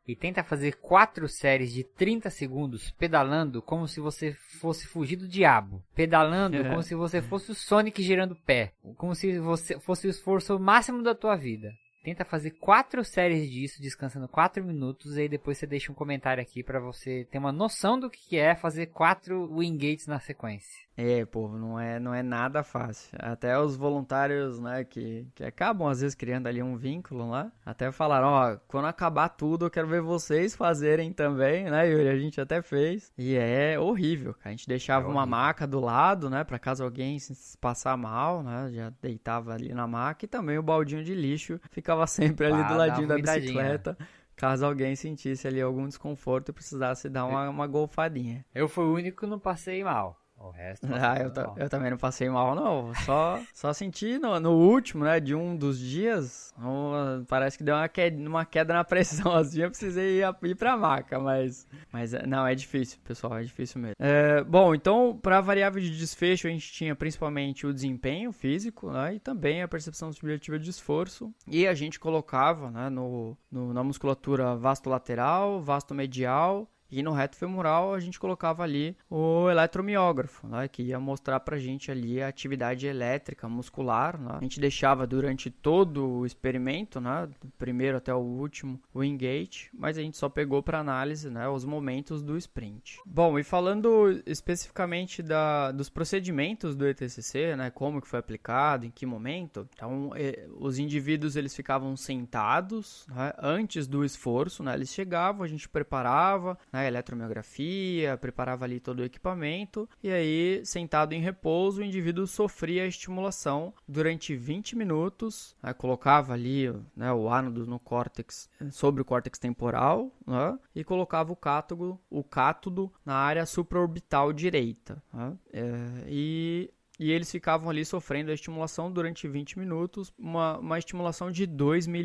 [0.08, 5.28] e tenta fazer quatro séries de 30 segundos pedalando como se você fosse fugir do
[5.28, 5.82] diabo.
[5.96, 6.64] Pedalando é.
[6.70, 8.74] como se você fosse o Sonic girando pé.
[8.98, 11.72] Como se você fosse o esforço máximo da tua vida.
[12.04, 16.44] Tenta fazer quatro séries disso, descansando quatro minutos, e aí depois você deixa um comentário
[16.44, 20.84] aqui para você ter uma noção do que é fazer quatro Wingates na sequência.
[20.96, 23.18] É, pô, não é, não é nada fácil.
[23.20, 27.92] Até os voluntários, né, que, que acabam às vezes criando ali um vínculo lá, até
[27.92, 32.10] falaram, ó, quando acabar tudo eu quero ver vocês fazerem também, né, Yuri?
[32.10, 33.12] A gente até fez.
[33.18, 34.50] E é horrível, cara.
[34.50, 38.44] A gente deixava é uma maca do lado, né, pra caso alguém se passar mal,
[38.44, 42.62] né, já deitava ali na maca e também o baldinho de lixo ficava sempre ali
[42.62, 43.98] ah, do ladinho da bicicleta
[44.36, 48.44] caso alguém sentisse ali algum desconforto e precisasse dar uma, uma golfadinha.
[48.54, 50.23] Eu fui o único que não passei mal.
[50.38, 50.88] O resto.
[50.94, 52.94] Ah, eu, eu, também não passei mal, não.
[53.06, 55.20] Só, só senti no, no último, né?
[55.20, 56.54] De um dos dias.
[56.58, 59.62] Um, parece que deu uma queda, uma queda na pressão assim.
[59.62, 61.68] Eu precisei ir, ir pra maca, mas.
[61.92, 63.38] Mas é, não, é difícil, pessoal.
[63.38, 63.96] É difícil mesmo.
[64.00, 69.16] É, bom, então, pra variável de desfecho, a gente tinha principalmente o desempenho físico, né?
[69.16, 71.34] E também a percepção subjetiva de esforço.
[71.48, 72.90] E a gente colocava, né?
[72.90, 78.64] No, no na musculatura vasto lateral, vasto medial e no reto femoral a gente colocava
[78.64, 84.20] ali o eletromiógrafo, né, que ia mostrar pra gente ali a atividade elétrica muscular.
[84.20, 84.38] Né?
[84.38, 89.70] A gente deixava durante todo o experimento, né, do primeiro até o último, o engage,
[89.74, 93.00] mas a gente só pegou para análise né, os momentos do sprint.
[93.06, 98.92] Bom, e falando especificamente da, dos procedimentos do ETCC, né, como que foi aplicado, em
[98.92, 104.90] que momento, então eh, os indivíduos eles ficavam sentados né, antes do esforço, né, eles
[104.90, 111.22] chegavam, a gente preparava, né, eletromiografia, preparava ali todo o equipamento e aí, sentado em
[111.22, 117.66] repouso, o indivíduo sofria a estimulação durante 20 minutos, né, colocava ali né, o ánodo
[117.66, 123.46] no córtex, sobre o córtex temporal, né, e colocava o cátodo, o cátodo na área
[123.46, 125.02] supraorbital direita.
[125.14, 125.64] Né, é,
[126.08, 126.70] e
[127.04, 131.86] e eles ficavam ali sofrendo a estimulação durante 20 minutos, uma, uma estimulação de 2
[131.86, 132.00] mA.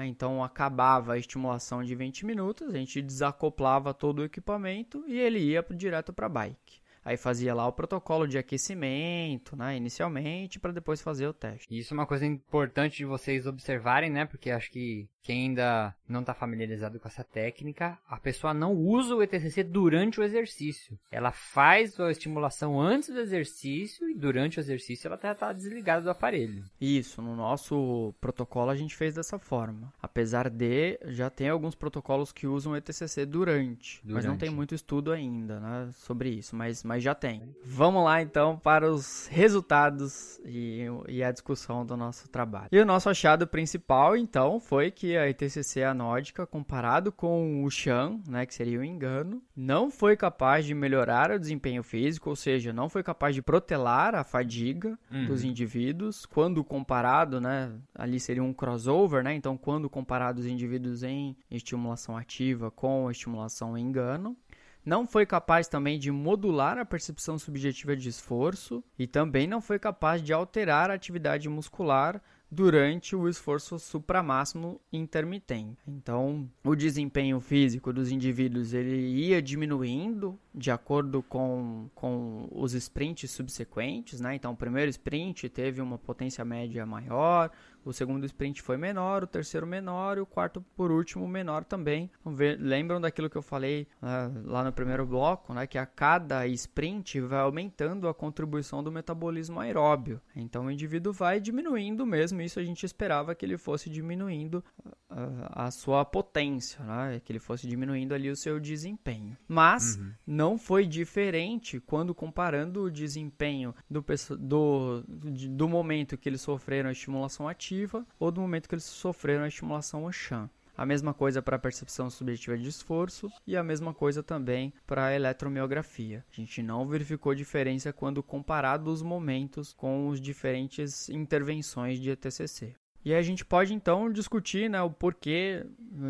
[0.00, 5.38] Então acabava a estimulação de 20 minutos, a gente desacoplava todo o equipamento e ele
[5.38, 6.80] ia direto para a bike.
[7.08, 11.66] Aí fazia lá o protocolo de aquecimento, né, inicialmente, para depois fazer o teste.
[11.70, 14.26] Isso é uma coisa importante de vocês observarem, né?
[14.26, 19.14] Porque acho que quem ainda não está familiarizado com essa técnica, a pessoa não usa
[19.14, 20.98] o ETCC durante o exercício.
[21.10, 26.02] Ela faz a estimulação antes do exercício e durante o exercício ela está tá desligada
[26.02, 26.64] do aparelho.
[26.80, 29.92] Isso, no nosso protocolo a gente fez dessa forma.
[30.00, 34.40] Apesar de já tem alguns protocolos que usam o ETCC durante, mas não Durante.
[34.40, 37.54] tem muito estudo ainda, né, sobre isso, mas, mas já tem.
[37.64, 42.68] Vamos lá então para os resultados e, e a discussão do nosso trabalho.
[42.72, 48.18] E o nosso achado principal então foi que a ETCC anódica comparado com o Shan,
[48.28, 52.72] né, que seria o engano, não foi capaz de melhorar o desempenho físico, ou seja,
[52.72, 58.52] não foi capaz de protelar a fadiga dos indivíduos quando comparado, né, ali seria um
[58.52, 59.34] crossover, né?
[59.34, 64.36] Então, quando comparado os indivíduos em estimulação ativa com estimulação em engano,
[64.84, 69.78] não foi capaz também de modular a percepção subjetiva de esforço e também não foi
[69.78, 75.78] capaz de alterar a atividade muscular durante o esforço supramáximo intermitente.
[75.86, 83.30] Então, o desempenho físico dos indivíduos ele ia diminuindo de acordo com, com os sprints
[83.30, 84.34] subsequentes, né?
[84.34, 87.50] Então, o primeiro sprint teve uma potência média maior,
[87.84, 92.10] o segundo sprint foi menor, o terceiro menor e o quarto, por último, menor também.
[92.58, 95.66] Lembram daquilo que eu falei ah, lá no primeiro bloco, né?
[95.66, 100.20] Que a cada sprint vai aumentando a contribuição do metabolismo aeróbio.
[100.36, 104.62] Então o indivíduo vai diminuindo mesmo, isso a gente esperava que ele fosse diminuindo
[105.08, 107.20] ah, a sua potência, né?
[107.24, 109.36] Que ele fosse diminuindo ali o seu desempenho.
[109.46, 114.04] Mas não foi diferente quando comparando o desempenho do,
[114.38, 117.77] do, do momento que eles sofreram a estimulação ativa
[118.18, 120.48] ou do momento que eles sofreram a estimulação Shan.
[120.76, 125.06] A mesma coisa para a percepção subjetiva de esforço e a mesma coisa também para
[125.06, 126.24] a eletromiografia.
[126.32, 132.76] A gente não verificou diferença quando comparado os momentos com os diferentes intervenções de ETCC.
[133.04, 135.64] E a gente pode então discutir né, o porquê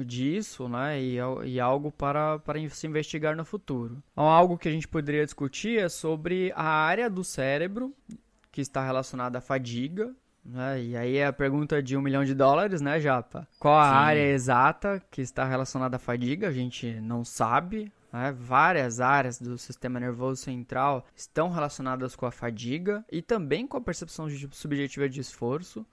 [0.04, 1.16] disso né, e,
[1.46, 4.02] e algo para, para se investigar no futuro.
[4.12, 7.94] Então, algo que a gente poderia discutir é sobre a área do cérebro
[8.50, 10.14] que está relacionada à fadiga.
[10.48, 10.82] Né?
[10.82, 13.46] E aí é a pergunta de um milhão de dólares, né, Japa?
[13.58, 13.94] Qual a Sim.
[13.96, 16.48] área exata que está relacionada à fadiga?
[16.48, 17.92] A gente não sabe.
[18.10, 18.32] né?
[18.32, 23.80] Várias áreas do sistema nervoso central estão relacionadas com a fadiga e também com a
[23.80, 25.84] percepção subjetiva de esforço.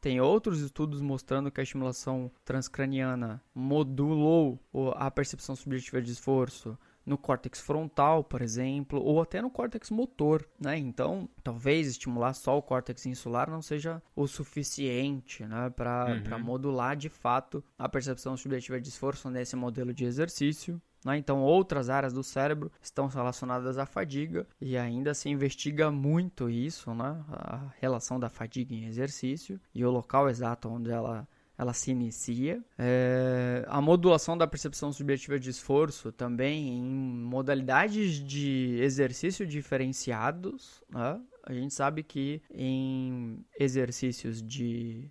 [0.00, 4.60] Tem outros estudos mostrando que a estimulação transcraniana modulou
[4.94, 10.44] a percepção subjetiva de esforço no córtex frontal, por exemplo, ou até no córtex motor,
[10.60, 10.76] né?
[10.76, 16.96] Então, talvez estimular só o córtex insular não seja o suficiente, né, para para modular
[16.96, 20.80] de fato a percepção subjetiva de esforço nesse modelo de exercício.
[21.04, 21.16] né?
[21.16, 26.92] Então, outras áreas do cérebro estão relacionadas à fadiga e ainda se investiga muito isso,
[26.94, 27.24] né?
[27.28, 31.28] a relação da fadiga em exercício e o local exato onde ela
[31.58, 32.62] ela se inicia.
[32.78, 40.82] É, a modulação da percepção subjetiva de esforço também em modalidades de exercício diferenciados.
[40.90, 41.20] né?
[41.44, 45.10] A gente sabe que em exercícios de,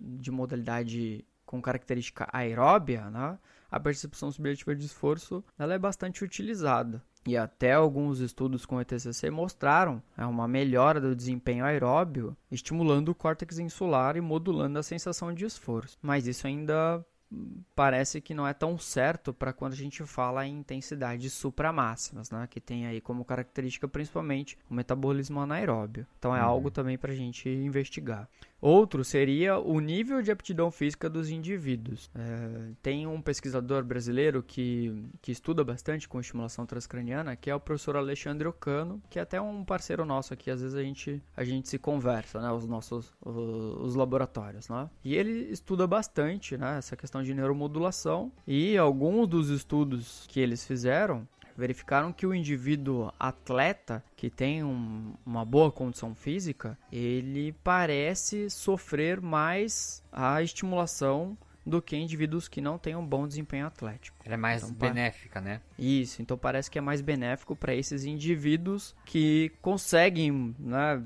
[0.00, 3.38] de modalidade com característica aeróbia, né?
[3.70, 7.02] a percepção subjetiva de esforço ela é bastante utilizada.
[7.24, 13.14] E até alguns estudos com ETCC mostraram é, uma melhora do desempenho aeróbio, estimulando o
[13.14, 15.96] córtex insular e modulando a sensação de esforço.
[16.02, 20.44] Mas isso ainda hum, parece que não é tão certo para quando a gente fala
[20.44, 22.48] em intensidades supramáximas, né?
[22.50, 26.04] que tem aí como característica principalmente o metabolismo anaeróbio.
[26.18, 28.28] Então é algo também para a gente investigar.
[28.62, 32.08] Outro seria o nível de aptidão física dos indivíduos.
[32.14, 37.58] É, tem um pesquisador brasileiro que, que estuda bastante com estimulação transcraniana, que é o
[37.58, 40.48] professor Alexandre Ocano, que é até um parceiro nosso aqui.
[40.48, 42.52] Às vezes a gente, a gente se conversa, né?
[42.52, 43.36] Os nossos os,
[43.80, 44.88] os laboratórios, né?
[45.02, 46.78] E ele estuda bastante, né?
[46.78, 48.30] Essa questão de neuromodulação.
[48.46, 51.26] E alguns dos estudos que eles fizeram
[51.66, 59.20] verificaram que o indivíduo atleta que tem um- uma boa condição física, ele parece sofrer
[59.20, 64.16] mais a estimulação do que indivíduos que não têm um bom desempenho atlético.
[64.24, 65.60] Ela é mais Então, benéfica, né?
[65.78, 71.00] Isso, então parece que é mais benéfico para esses indivíduos que conseguem né,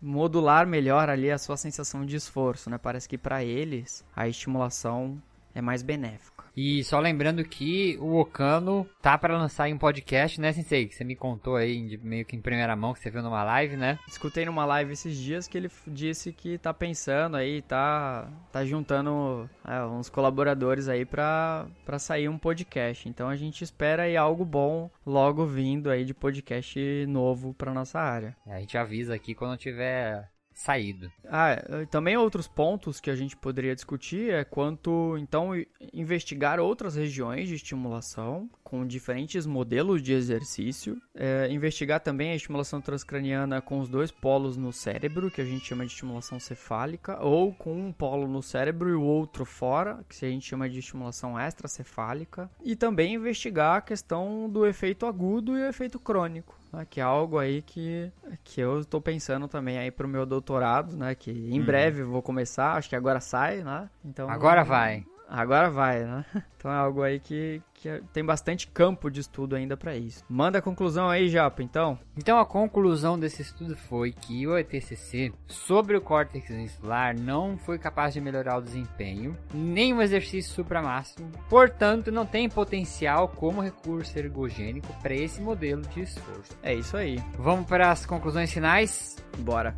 [0.00, 2.78] modular melhor ali a sua sensação de esforço, né?
[2.78, 5.20] Parece que para eles a estimulação
[5.58, 6.38] é mais benéfica.
[6.56, 10.88] E só lembrando que o Okano tá para lançar em um podcast, né, Sensei?
[10.88, 13.76] Que você me contou aí, meio que em primeira mão, que você viu numa live,
[13.76, 13.96] né?
[14.08, 19.48] Escutei numa live esses dias que ele disse que tá pensando aí, tá, tá juntando
[19.64, 23.08] é, uns colaboradores aí pra, pra sair um podcast.
[23.08, 28.00] Então a gente espera aí algo bom logo vindo aí de podcast novo pra nossa
[28.00, 28.36] área.
[28.44, 30.28] A gente avisa aqui quando tiver
[30.58, 31.10] saído.
[31.28, 35.52] Ah, eh, também outros pontos que a gente poderia discutir é quanto, então,
[35.92, 42.82] investigar outras regiões de estimulação com diferentes modelos de exercício, eh, investigar também a estimulação
[42.82, 47.50] transcraniana com os dois polos no cérebro, que a gente chama de estimulação cefálica, ou
[47.54, 51.40] com um polo no cérebro e o outro fora, que a gente chama de estimulação
[51.40, 57.00] extracefálica, e também investigar a questão do efeito agudo e o efeito crônico né, que
[57.00, 58.12] é algo aí que,
[58.44, 62.20] que eu estou pensando também aí pro meu doutorado, né, que em breve eu vou
[62.20, 64.28] começar, acho que agora sai, né, então...
[64.28, 65.06] Agora vai.
[65.28, 66.24] Agora vai, né,
[66.56, 70.24] então é algo aí que, que tem bastante campo de estudo ainda para isso.
[70.28, 71.98] Manda a conclusão aí, Japa, então.
[72.16, 77.78] Então a conclusão desse estudo foi que o ETCC sobre o córtex insular não foi
[77.78, 84.18] capaz de melhorar o desempenho, nem o exercício supramáximo, portanto não tem potencial como recurso
[84.18, 86.56] ergogênico para esse modelo de esforço.
[86.62, 89.16] É isso aí, Vamos para as conclusões finais?
[89.38, 89.76] bora.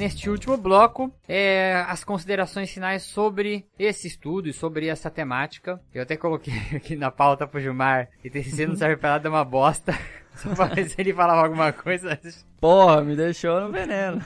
[0.00, 5.80] E neste último bloco, é, as considerações finais sobre esse estudo e sobre essa temática.
[5.94, 9.30] Eu até coloquei aqui na pauta pro Gilmar, e TCC não serve pra nada, é
[9.30, 9.96] uma bosta.
[10.36, 12.18] Só pra ver se ele falava alguma coisa.
[12.60, 14.20] Porra, me deixou no veneno.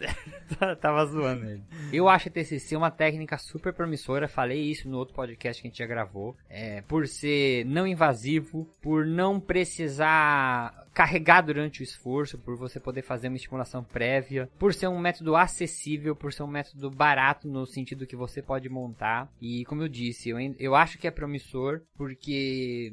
[0.80, 1.62] Tava zoando ele.
[1.92, 4.28] Eu acho a TCC uma técnica super promissora.
[4.28, 6.36] Falei isso no outro podcast que a gente já gravou.
[6.50, 13.02] É, por ser não invasivo, por não precisar carregar durante o esforço, por você poder
[13.02, 17.66] fazer uma estimulação prévia, por ser um método acessível, por ser um método barato no
[17.66, 19.30] sentido que você pode montar.
[19.40, 22.92] E como eu disse, eu, eu acho que é promissor porque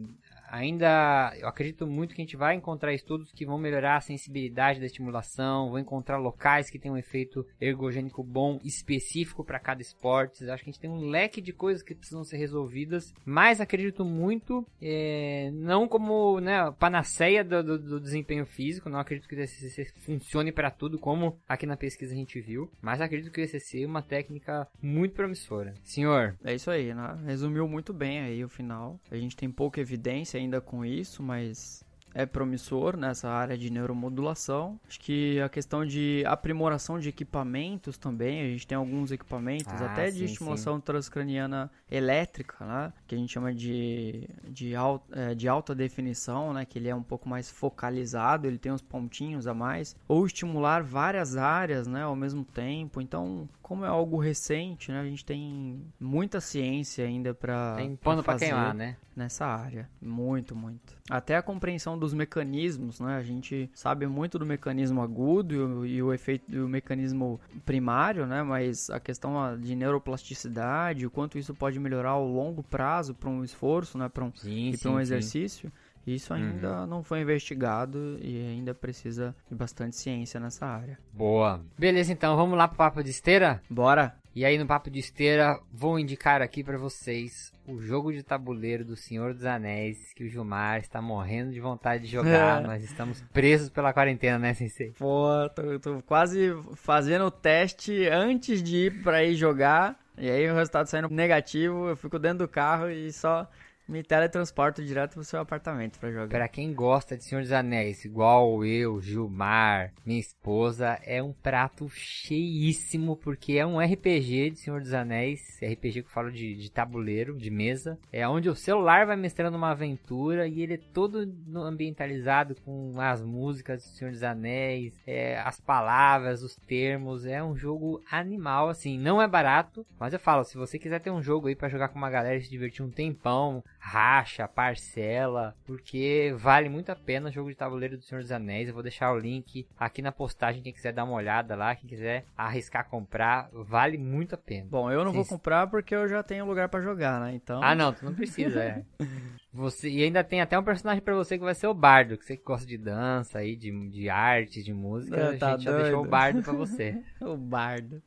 [0.55, 4.79] ainda eu acredito muito que a gente vai encontrar estudos que vão melhorar a sensibilidade
[4.79, 10.49] da estimulação, vão encontrar locais que têm um efeito ergogênico bom específico para cada esporte.
[10.49, 14.03] Acho que a gente tem um leque de coisas que precisam ser resolvidas, mas acredito
[14.05, 19.39] muito, é, não como né, panaceia do, do- do desempenho físico, não acredito que o
[19.39, 23.43] ECC funcione para tudo, como aqui na pesquisa a gente viu, mas acredito que o
[23.43, 25.73] ECC é uma técnica muito promissora.
[25.83, 27.17] Senhor, É isso aí, né?
[27.25, 28.99] Resumiu muito bem aí o final.
[29.11, 31.83] A gente tem pouca evidência ainda com isso, mas
[32.15, 34.79] é promissor nessa área de neuromodulação.
[34.87, 39.91] Acho que a questão de aprimoração de equipamentos também, a gente tem alguns equipamentos, Ah,
[39.91, 42.93] até de sim, estimulação transcraniana elétrica, né?
[43.05, 46.63] Que a gente chama de, de, al, é, de alta definição, né?
[46.63, 49.93] Que ele é um pouco mais focalizado, ele tem uns pontinhos a mais.
[50.07, 52.03] Ou estimular várias áreas, né?
[52.03, 53.01] Ao mesmo tempo.
[53.01, 54.99] Então, como é algo recente, né?
[54.99, 58.95] A gente tem muita ciência ainda para tem pano pra queimar, né?
[59.16, 59.89] nessa área.
[59.99, 60.95] Muito, muito.
[61.09, 63.16] Até a compreensão dos mecanismos, né?
[63.16, 68.28] A gente sabe muito do mecanismo agudo e o, e o efeito do mecanismo primário,
[68.28, 68.43] né?
[68.43, 73.43] Mas a questão de neuroplasticidade, o quanto isso pode melhorar ao longo prazo para um
[73.43, 74.07] esforço, né?
[74.07, 75.72] Para um, Sim, e para um exercício.
[76.05, 80.99] Isso ainda não foi investigado e ainda precisa de bastante ciência nessa área.
[81.11, 81.61] Boa.
[81.77, 83.61] Beleza, então vamos lá pro papo de esteira?
[83.69, 84.15] Bora!
[84.35, 88.83] E aí no papo de esteira, vou indicar aqui pra vocês o jogo de tabuleiro
[88.83, 92.61] do Senhor dos Anéis, que o Gilmar está morrendo de vontade de jogar.
[92.61, 92.67] É.
[92.67, 94.91] Nós estamos presos pela quarentena, né, Sensei?
[94.99, 99.97] Pô, tô, tô quase fazendo o teste antes de ir pra ir jogar.
[100.17, 103.49] E aí o resultado saindo negativo, eu fico dentro do carro e só
[103.88, 106.27] me teletransporto direto pro seu apartamento pra jogar.
[106.27, 111.88] Pra quem gosta de Senhor dos Anéis, igual eu, Gilmar, minha esposa, é um prato
[111.89, 116.71] cheíssimo, porque é um RPG de Senhor dos Anéis, RPG que eu falo de, de
[116.71, 121.31] tabuleiro, de mesa, é onde o celular vai mestrando uma aventura e ele é todo
[121.55, 127.55] ambientalizado com as músicas do Senhor dos Anéis, é, as palavras, os termos, é um
[127.55, 131.47] jogo animal, assim, não é barato, mas eu falo, se você quiser ter um jogo
[131.47, 136.67] aí pra jogar com uma galera e se divertir um tempão, racha, parcela, porque vale
[136.69, 138.67] muito a pena o jogo de tabuleiro do Senhor dos Anéis.
[138.67, 141.88] Eu vou deixar o link aqui na postagem, quem quiser dar uma olhada lá, quem
[141.88, 144.67] quiser arriscar comprar, vale muito a pena.
[144.71, 145.17] Bom, eu não Sim.
[145.17, 147.36] vou comprar porque eu já tenho lugar pra jogar, né?
[147.36, 147.61] Então.
[147.63, 148.83] Ah, não, tu não precisa, é.
[149.53, 152.25] Você, e ainda tem até um personagem pra você que vai ser o Bardo, que
[152.25, 155.63] você que gosta de dança aí, de, de arte, de música, É, a tá gente
[155.63, 156.05] já deixou o.
[156.05, 157.01] Bardo pra você.
[157.21, 158.01] O bardo.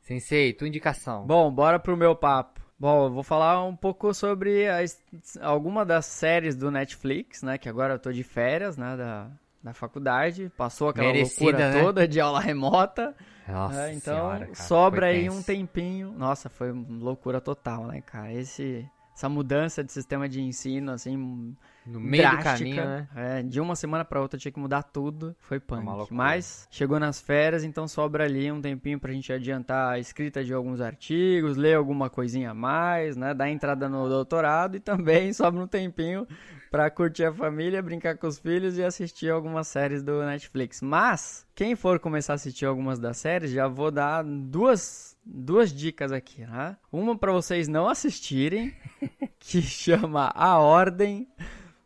[0.00, 1.24] Sensei, tua indicação.
[1.26, 2.59] Bom, bora pro meu papo.
[2.80, 4.98] Bom, eu vou falar um pouco sobre as,
[5.42, 7.58] alguma das séries do Netflix, né?
[7.58, 8.96] Que agora eu tô de férias, né?
[8.96, 9.30] Da,
[9.62, 10.50] da faculdade.
[10.56, 11.82] Passou aquela Merecida, loucura né?
[11.82, 13.14] toda de aula remota.
[13.46, 15.36] Nossa né, então, senhora, cara, sobra aí tenso.
[15.36, 16.12] um tempinho.
[16.12, 18.32] Nossa, foi loucura total, né, cara?
[18.32, 21.54] Esse, essa mudança de sistema de ensino, assim,
[21.90, 23.08] No meio do drástica, caminho, né?
[23.16, 25.34] é, de uma semana pra outra tinha que mudar tudo.
[25.40, 25.82] Foi punk.
[25.82, 26.16] uma loucura.
[26.16, 30.52] Mas chegou nas férias, então sobra ali um tempinho pra gente adiantar a escrita de
[30.52, 33.34] alguns artigos, ler alguma coisinha a mais, né?
[33.34, 36.26] Dar entrada no doutorado e também sobra um tempinho
[36.70, 40.80] pra curtir a família, brincar com os filhos e assistir algumas séries do Netflix.
[40.80, 46.12] Mas quem for começar a assistir algumas das séries, já vou dar duas duas dicas
[46.12, 46.76] aqui, né?
[46.90, 48.74] Uma pra vocês não assistirem,
[49.38, 51.28] que chama A Ordem.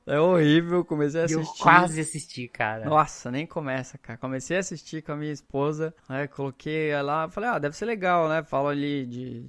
[0.07, 1.62] É horrível, comecei a Eu assistir.
[1.62, 2.84] quase assisti, cara.
[2.84, 4.18] Nossa, nem começa, cara.
[4.18, 8.28] Comecei a assistir com a minha esposa, aí coloquei lá, falei, ah, deve ser legal,
[8.28, 8.42] né?
[8.42, 9.46] Falo ali de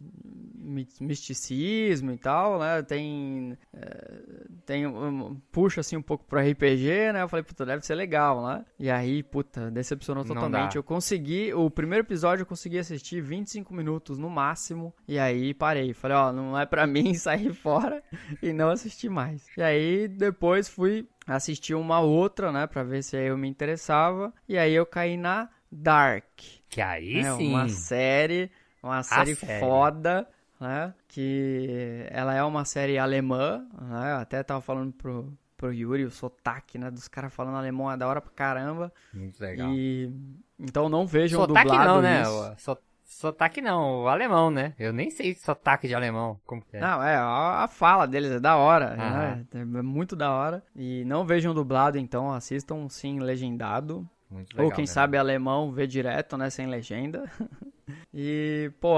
[0.57, 2.81] mi- misticismo e tal, né?
[2.83, 4.21] Tem, eh,
[4.65, 7.21] tem um- puxa assim um pouco pro RPG, né?
[7.21, 8.63] Eu falei, puta, deve ser legal, né?
[8.79, 10.77] E aí, puta, decepcionou totalmente.
[10.77, 15.93] Eu consegui, o primeiro episódio eu consegui assistir 25 minutos no máximo, e aí parei.
[15.93, 18.01] Falei, ó, não é pra mim sair fora
[18.41, 19.45] e não assistir mais.
[19.57, 24.57] E aí depois fui assistir uma outra, né, Pra ver se eu me interessava, e
[24.57, 26.23] aí eu caí na Dark.
[26.69, 27.49] Que aí É sim.
[27.49, 29.59] uma série, uma série, série.
[29.59, 30.27] foda,
[30.59, 30.93] né?
[31.07, 34.11] Que ela é uma série alemã, né?
[34.13, 36.89] Eu até tava falando pro, pro Yuri, o sotaque, né?
[36.91, 38.91] Dos caras falando alemão é da hora pra caramba.
[39.13, 39.69] Muito legal.
[39.73, 40.11] E
[40.59, 42.21] então não vejam Sotaque dublado não, né?
[42.21, 42.77] isso.
[43.05, 44.73] Sotaque não, o alemão, né?
[44.79, 46.39] Eu nem sei sotaque de alemão.
[46.45, 46.79] Como que é?
[46.79, 48.97] Não, é, a, fala deles é da hora, Aham.
[48.97, 49.45] né?
[49.53, 50.63] É muito da hora.
[50.75, 54.07] E não vejam dublado, então assistam sim legendado.
[54.29, 54.87] Muito Ou legal, quem né?
[54.87, 57.23] sabe alemão, vê direto, né, sem legenda.
[58.11, 58.97] e, pô,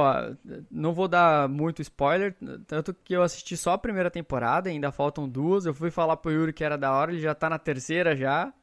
[0.71, 2.33] não vou dar muito spoiler,
[2.65, 5.65] tanto que eu assisti só a primeira temporada, ainda faltam duas.
[5.65, 8.53] Eu fui falar pro Yuri que era da hora, ele já tá na terceira já.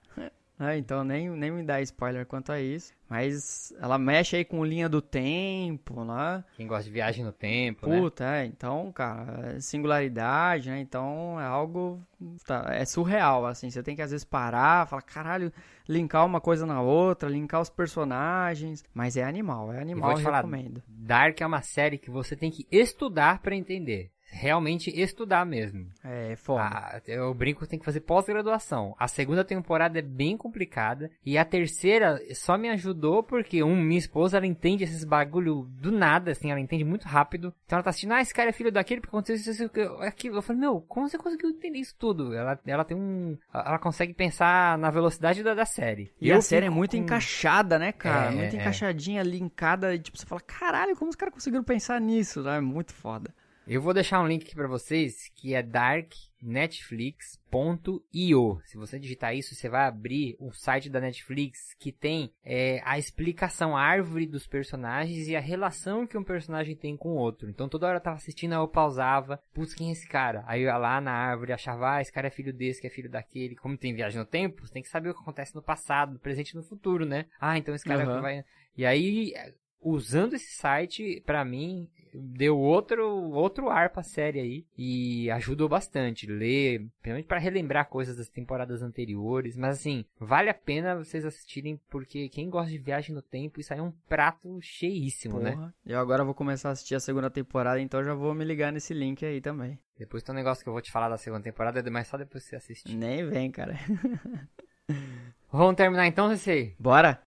[0.58, 2.92] Né, então nem, nem me dá spoiler quanto a isso.
[3.08, 6.42] Mas ela mexe aí com linha do tempo, né?
[6.56, 8.00] Quem gosta de viagem no tempo, né?
[8.00, 10.80] Puta, é, então, cara, singularidade, né?
[10.80, 12.00] Então é algo.
[12.46, 13.70] tá, é surreal, assim.
[13.70, 15.52] Você tem que às vezes parar, falar, caralho,
[15.88, 18.82] linkar uma coisa na outra, linkar os personagens.
[18.92, 20.82] Mas é animal, é animal, eu te falar, recomendo.
[20.88, 24.10] Dark é uma série que você tem que estudar pra entender.
[24.36, 25.86] Realmente estudar mesmo.
[26.02, 26.62] É foda.
[26.64, 28.94] Ah, eu brinco que tem que fazer pós-graduação.
[28.98, 31.10] A segunda temporada é bem complicada.
[31.24, 35.92] E a terceira só me ajudou porque, um, minha esposa, ela entende esses bagulho do
[35.92, 37.54] nada, assim, ela entende muito rápido.
[37.64, 39.70] Então ela tá assistindo, ah, esse cara é filho daquele porque aconteceu isso, isso,
[40.02, 40.36] aquilo.
[40.38, 42.34] Eu falei, meu, como você conseguiu entender isso tudo?
[42.34, 43.38] Ela, ela tem um.
[43.52, 46.12] Ela consegue pensar na velocidade da, da série.
[46.20, 48.32] E Eu a série é muito com- encaixada, né, cara?
[48.32, 48.58] É, muito é.
[48.60, 49.94] encaixadinha, linkada.
[49.94, 52.46] E, tipo, você fala, caralho, como os caras conseguiram pensar nisso?
[52.48, 53.32] É muito foda.
[53.66, 58.60] Eu vou deixar um link aqui pra vocês que é darknetflix.io.
[58.66, 62.98] Se você digitar isso, você vai abrir um site da Netflix que tem é, a
[62.98, 67.48] explicação, a árvore dos personagens e a relação que um personagem tem com o outro.
[67.48, 70.44] Então toda hora eu tava assistindo, eu pausava, putz, quem é esse cara?
[70.46, 72.90] Aí eu ia lá na árvore, achava, ah, esse cara é filho desse, que é
[72.90, 73.56] filho daquele.
[73.56, 76.18] Como tem viagem no tempo, você tem que saber o que acontece no passado, no
[76.18, 77.24] presente e no futuro, né?
[77.40, 78.20] Ah, então esse cara Aham.
[78.20, 78.44] vai...
[78.76, 79.32] E aí,
[79.84, 84.66] usando esse site, pra mim, deu outro, outro ar pra série aí.
[84.76, 86.26] E ajudou bastante.
[86.26, 89.56] Ler, principalmente pra relembrar coisas das temporadas anteriores.
[89.56, 93.72] Mas assim, vale a pena vocês assistirem, porque quem gosta de viagem no tempo, isso
[93.72, 95.52] aí é um prato cheíssimo, né?
[95.52, 95.74] Porra.
[95.84, 98.94] Eu agora vou começar a assistir a segunda temporada, então já vou me ligar nesse
[98.94, 99.78] link aí também.
[99.98, 102.44] Depois tem um negócio que eu vou te falar da segunda temporada, mas só depois
[102.44, 102.96] você assistir.
[102.96, 103.78] Nem vem, cara.
[105.52, 106.74] Vamos terminar então, Ceci?
[106.80, 107.23] Bora?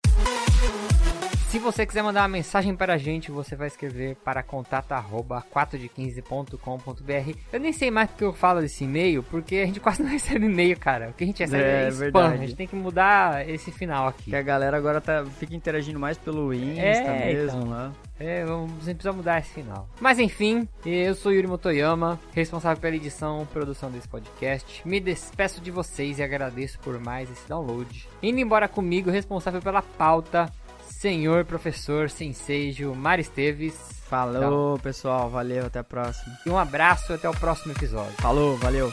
[1.55, 7.39] Se você quiser mandar uma mensagem para a gente, você vai escrever para contato@4de15.com.br.
[7.53, 10.47] Eu nem sei mais porque eu falo desse e-mail, porque a gente quase não recebe
[10.47, 11.11] e-mail, cara.
[11.11, 12.01] O que a gente recebe É, é, spam.
[12.01, 12.35] verdade.
[12.35, 14.31] A gente tem que mudar esse final aqui.
[14.31, 17.71] Que a galera agora tá, fica interagindo mais pelo Insta É, mesmo, então.
[17.71, 17.93] né?
[18.19, 19.89] É, vamos, precisa mudar esse final.
[20.01, 24.83] Mas enfim, eu sou Yuri Motoyama, responsável pela edição e produção desse podcast.
[24.85, 28.09] Me despeço de vocês e agradeço por mais esse download.
[28.21, 30.53] Indo embora comigo, responsável pela pauta,
[31.05, 33.75] senhor professor Sensei Gilmar Esteves.
[34.09, 35.29] Falou, pessoal.
[35.29, 36.35] Valeu, até a próxima.
[36.47, 38.15] E um abraço até o próximo episódio.
[38.23, 38.91] Falou, valeu.